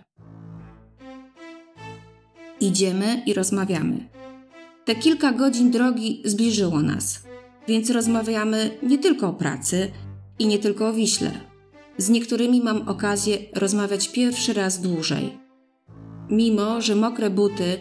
Idziemy 2.61 3.23
i 3.27 3.35
rozmawiamy. 3.35 4.09
Te 4.85 4.95
kilka 4.95 5.33
godzin 5.33 5.71
drogi 5.71 6.23
zbliżyło 6.25 6.83
nas, 6.83 7.24
więc 7.69 7.91
rozmawiamy 7.91 8.79
nie 8.83 8.99
tylko 8.99 9.29
o 9.29 9.33
pracy 9.33 9.91
i 10.39 10.47
nie 10.47 10.59
tylko 10.59 10.89
o 10.89 10.93
Wiśle. 10.93 11.31
Z 11.99 12.09
niektórymi 12.09 12.61
mam 12.61 12.89
okazję 12.89 13.39
rozmawiać 13.55 14.09
pierwszy 14.09 14.53
raz 14.53 14.81
dłużej. 14.81 15.39
Mimo, 16.31 16.81
że 16.81 16.97
mokre 16.97 17.31
buty 17.31 17.79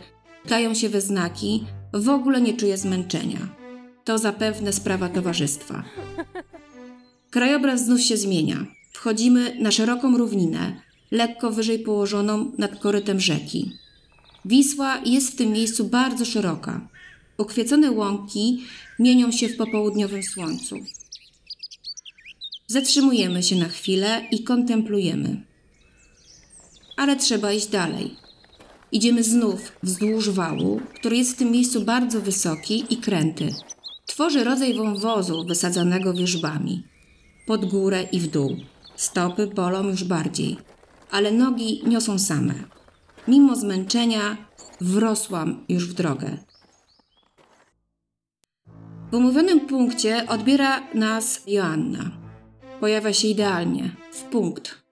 dają 0.49 0.73
się 0.73 0.89
we 0.89 1.01
znaki, 1.01 1.63
w 1.93 2.09
ogóle 2.09 2.41
nie 2.41 2.53
czuję 2.53 2.77
zmęczenia. 2.77 3.39
To 4.03 4.17
zapewne 4.17 4.73
sprawa 4.73 5.09
towarzystwa. 5.09 5.83
Krajobraz 7.29 7.85
znów 7.85 8.01
się 8.01 8.17
zmienia. 8.17 8.65
Wchodzimy 8.93 9.55
na 9.59 9.71
szeroką 9.71 10.17
równinę, 10.17 10.81
lekko 11.11 11.51
wyżej 11.51 11.79
położoną 11.79 12.51
nad 12.57 12.79
korytem 12.79 13.19
rzeki. 13.19 13.71
Wisła 14.45 14.97
jest 15.05 15.33
w 15.33 15.35
tym 15.35 15.51
miejscu 15.51 15.85
bardzo 15.85 16.25
szeroka. 16.25 16.87
Ukwiecone 17.37 17.91
łąki 17.91 18.63
mienią 18.99 19.31
się 19.31 19.49
w 19.49 19.57
popołudniowym 19.57 20.23
słońcu. 20.23 20.75
Zatrzymujemy 22.67 23.43
się 23.43 23.55
na 23.55 23.69
chwilę 23.69 24.21
i 24.31 24.43
kontemplujemy. 24.43 25.43
Ale 26.97 27.15
trzeba 27.15 27.51
iść 27.51 27.67
dalej. 27.67 28.15
Idziemy 28.91 29.23
znów 29.23 29.71
wzdłuż 29.83 30.29
wału, 30.29 30.81
który 30.95 31.17
jest 31.17 31.33
w 31.33 31.37
tym 31.37 31.51
miejscu 31.51 31.81
bardzo 31.81 32.21
wysoki 32.21 32.85
i 32.89 32.97
kręty. 32.97 33.55
Tworzy 34.05 34.43
rodzaj 34.43 34.73
wąwozu 34.73 35.45
wysadzanego 35.45 36.13
wierzbami. 36.13 36.83
Pod 37.47 37.65
górę 37.65 38.03
i 38.11 38.19
w 38.19 38.27
dół. 38.27 38.55
Stopy 38.95 39.47
bolą 39.47 39.87
już 39.87 40.03
bardziej, 40.03 40.57
ale 41.11 41.31
nogi 41.31 41.81
niosą 41.87 42.19
same. 42.19 42.53
Mimo 43.27 43.55
zmęczenia 43.55 44.37
wrosłam 44.81 45.65
już 45.69 45.89
w 45.89 45.93
drogę. 45.93 46.37
W 49.13 49.15
umówionym 49.15 49.59
punkcie 49.59 50.27
odbiera 50.27 50.93
nas 50.93 51.41
Joanna. 51.47 52.11
Pojawia 52.79 53.13
się 53.13 53.27
idealnie, 53.27 53.95
w 54.11 54.21
punkt. 54.21 54.83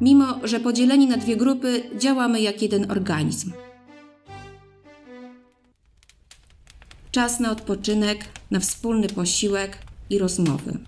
Mimo, 0.00 0.38
że 0.44 0.60
podzieleni 0.60 1.06
na 1.06 1.16
dwie 1.16 1.36
grupy, 1.36 1.90
działamy 1.96 2.40
jak 2.40 2.62
jeden 2.62 2.90
organizm. 2.90 3.52
Czas 7.10 7.40
na 7.40 7.50
odpoczynek, 7.50 8.24
na 8.50 8.60
wspólny 8.60 9.08
posiłek 9.08 9.78
i 10.10 10.18
rozmowy. 10.18 10.78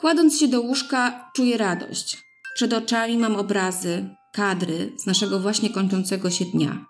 Kładąc 0.00 0.38
się 0.38 0.48
do 0.48 0.60
łóżka, 0.60 1.30
czuję 1.36 1.56
radość. 1.56 2.24
Przed 2.54 2.72
oczami 2.72 3.18
mam 3.18 3.36
obrazy, 3.36 4.08
kadry 4.32 4.92
z 4.96 5.06
naszego 5.06 5.40
właśnie 5.40 5.70
kończącego 5.70 6.30
się 6.30 6.44
dnia. 6.44 6.86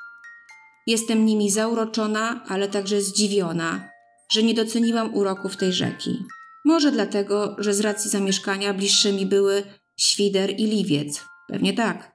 Jestem 0.87 1.27
nimi 1.27 1.51
zauroczona, 1.51 2.45
ale 2.49 2.69
także 2.69 3.01
zdziwiona, 3.01 3.89
że 4.31 4.43
nie 4.43 4.55
doceniłam 4.55 5.15
uroków 5.15 5.57
tej 5.57 5.73
rzeki. 5.73 6.25
Może 6.65 6.93
dlatego, 6.93 7.57
że 7.59 7.75
z 7.75 7.81
racji 7.81 8.11
zamieszkania 8.11 8.75
bliższe 8.75 9.13
mi 9.13 9.27
były 9.27 9.63
Świder 9.97 10.51
i 10.51 10.67
Liwiec. 10.67 11.25
Pewnie 11.49 11.73
tak. 11.73 12.13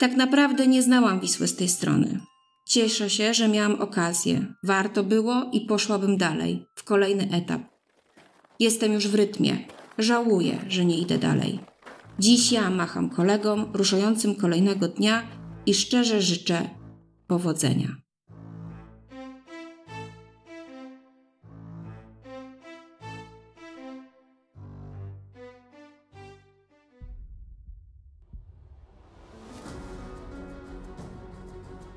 Tak 0.00 0.16
naprawdę 0.16 0.66
nie 0.66 0.82
znałam 0.82 1.20
Wisły 1.20 1.48
z 1.48 1.56
tej 1.56 1.68
strony. 1.68 2.20
Cieszę 2.66 3.10
się, 3.10 3.34
że 3.34 3.48
miałam 3.48 3.80
okazję. 3.80 4.54
Warto 4.62 5.02
było 5.02 5.50
i 5.52 5.60
poszłabym 5.60 6.16
dalej, 6.16 6.66
w 6.74 6.84
kolejny 6.84 7.28
etap. 7.32 7.62
Jestem 8.60 8.92
już 8.92 9.08
w 9.08 9.14
rytmie. 9.14 9.58
Żałuję, 9.98 10.58
że 10.68 10.84
nie 10.84 10.98
idę 10.98 11.18
dalej. 11.18 11.60
Dziś 12.18 12.52
ja 12.52 12.70
macham 12.70 13.10
kolegom 13.10 13.70
ruszającym 13.74 14.34
kolejnego 14.34 14.88
dnia 14.88 15.22
i 15.66 15.74
szczerze 15.74 16.22
życzę 16.22 16.79
powodzenia. 17.30 17.96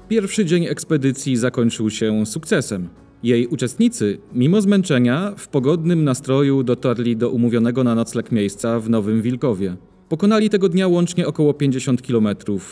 Pierwszy 0.10 0.46
dzień 0.46 0.66
ekspedycji 0.66 1.38
zakończył 1.38 1.90
się 1.90 2.26
sukcesem. 2.26 2.90
Jej 3.24 3.48
uczestnicy, 3.48 4.18
mimo 4.34 4.62
zmęczenia, 4.62 5.34
w 5.38 5.48
pogodnym 5.48 6.04
nastroju 6.04 6.64
dotarli 6.64 7.18
do 7.18 7.30
umówionego 7.30 7.84
na 7.84 7.96
nocleg 7.96 8.32
miejsca 8.32 8.80
w 8.80 8.90
Nowym 8.90 9.22
Wilkowie. 9.22 9.76
Pokonali 10.10 10.50
tego 10.50 10.70
dnia 10.70 10.88
łącznie 10.88 11.28
około 11.28 11.54
50 11.54 12.02
km, 12.02 12.28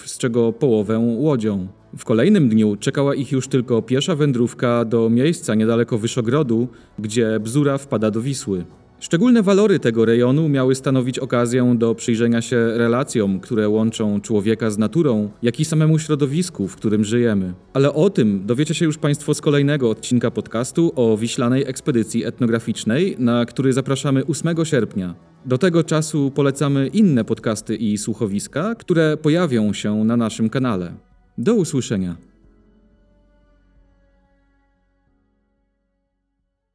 z 0.05 0.17
czego 0.17 0.53
połowę 0.53 0.99
łodzią. 0.99 1.80
W 1.97 2.05
kolejnym 2.05 2.49
dniu 2.49 2.75
czekała 2.79 3.15
ich 3.15 3.31
już 3.31 3.47
tylko 3.47 3.81
piesza 3.81 4.15
wędrówka 4.15 4.85
do 4.85 5.09
miejsca 5.09 5.55
niedaleko 5.55 5.97
Wyszogrodu, 5.97 6.67
gdzie 6.99 7.39
Bzura 7.39 7.77
wpada 7.77 8.11
do 8.11 8.21
Wisły. 8.21 8.65
Szczególne 8.99 9.43
walory 9.43 9.79
tego 9.79 10.05
rejonu 10.05 10.49
miały 10.49 10.75
stanowić 10.75 11.19
okazję 11.19 11.75
do 11.77 11.95
przyjrzenia 11.95 12.41
się 12.41 12.77
relacjom, 12.77 13.39
które 13.39 13.69
łączą 13.69 14.21
człowieka 14.21 14.71
z 14.71 14.77
naturą, 14.77 15.29
jak 15.41 15.59
i 15.59 15.65
samemu 15.65 15.99
środowisku, 15.99 16.67
w 16.67 16.75
którym 16.75 17.03
żyjemy. 17.03 17.53
Ale 17.73 17.93
o 17.93 18.09
tym 18.09 18.45
dowiecie 18.45 18.73
się 18.73 18.85
już 18.85 18.97
Państwo 18.97 19.33
z 19.33 19.41
kolejnego 19.41 19.89
odcinka 19.89 20.31
podcastu 20.31 20.91
o 20.95 21.17
wiślanej 21.17 21.63
ekspedycji 21.67 22.25
etnograficznej, 22.25 23.15
na 23.19 23.45
który 23.45 23.73
zapraszamy 23.73 24.25
8 24.25 24.65
sierpnia. 24.65 25.15
Do 25.45 25.57
tego 25.57 25.83
czasu 25.83 26.31
polecamy 26.35 26.87
inne 26.87 27.25
podcasty 27.25 27.75
i 27.75 27.97
słuchowiska, 27.97 28.75
które 28.75 29.17
pojawią 29.17 29.73
się 29.73 30.03
na 30.03 30.17
naszym 30.17 30.49
kanale. 30.49 31.10
Do 31.37 31.55
usłyszenia. 31.55 32.15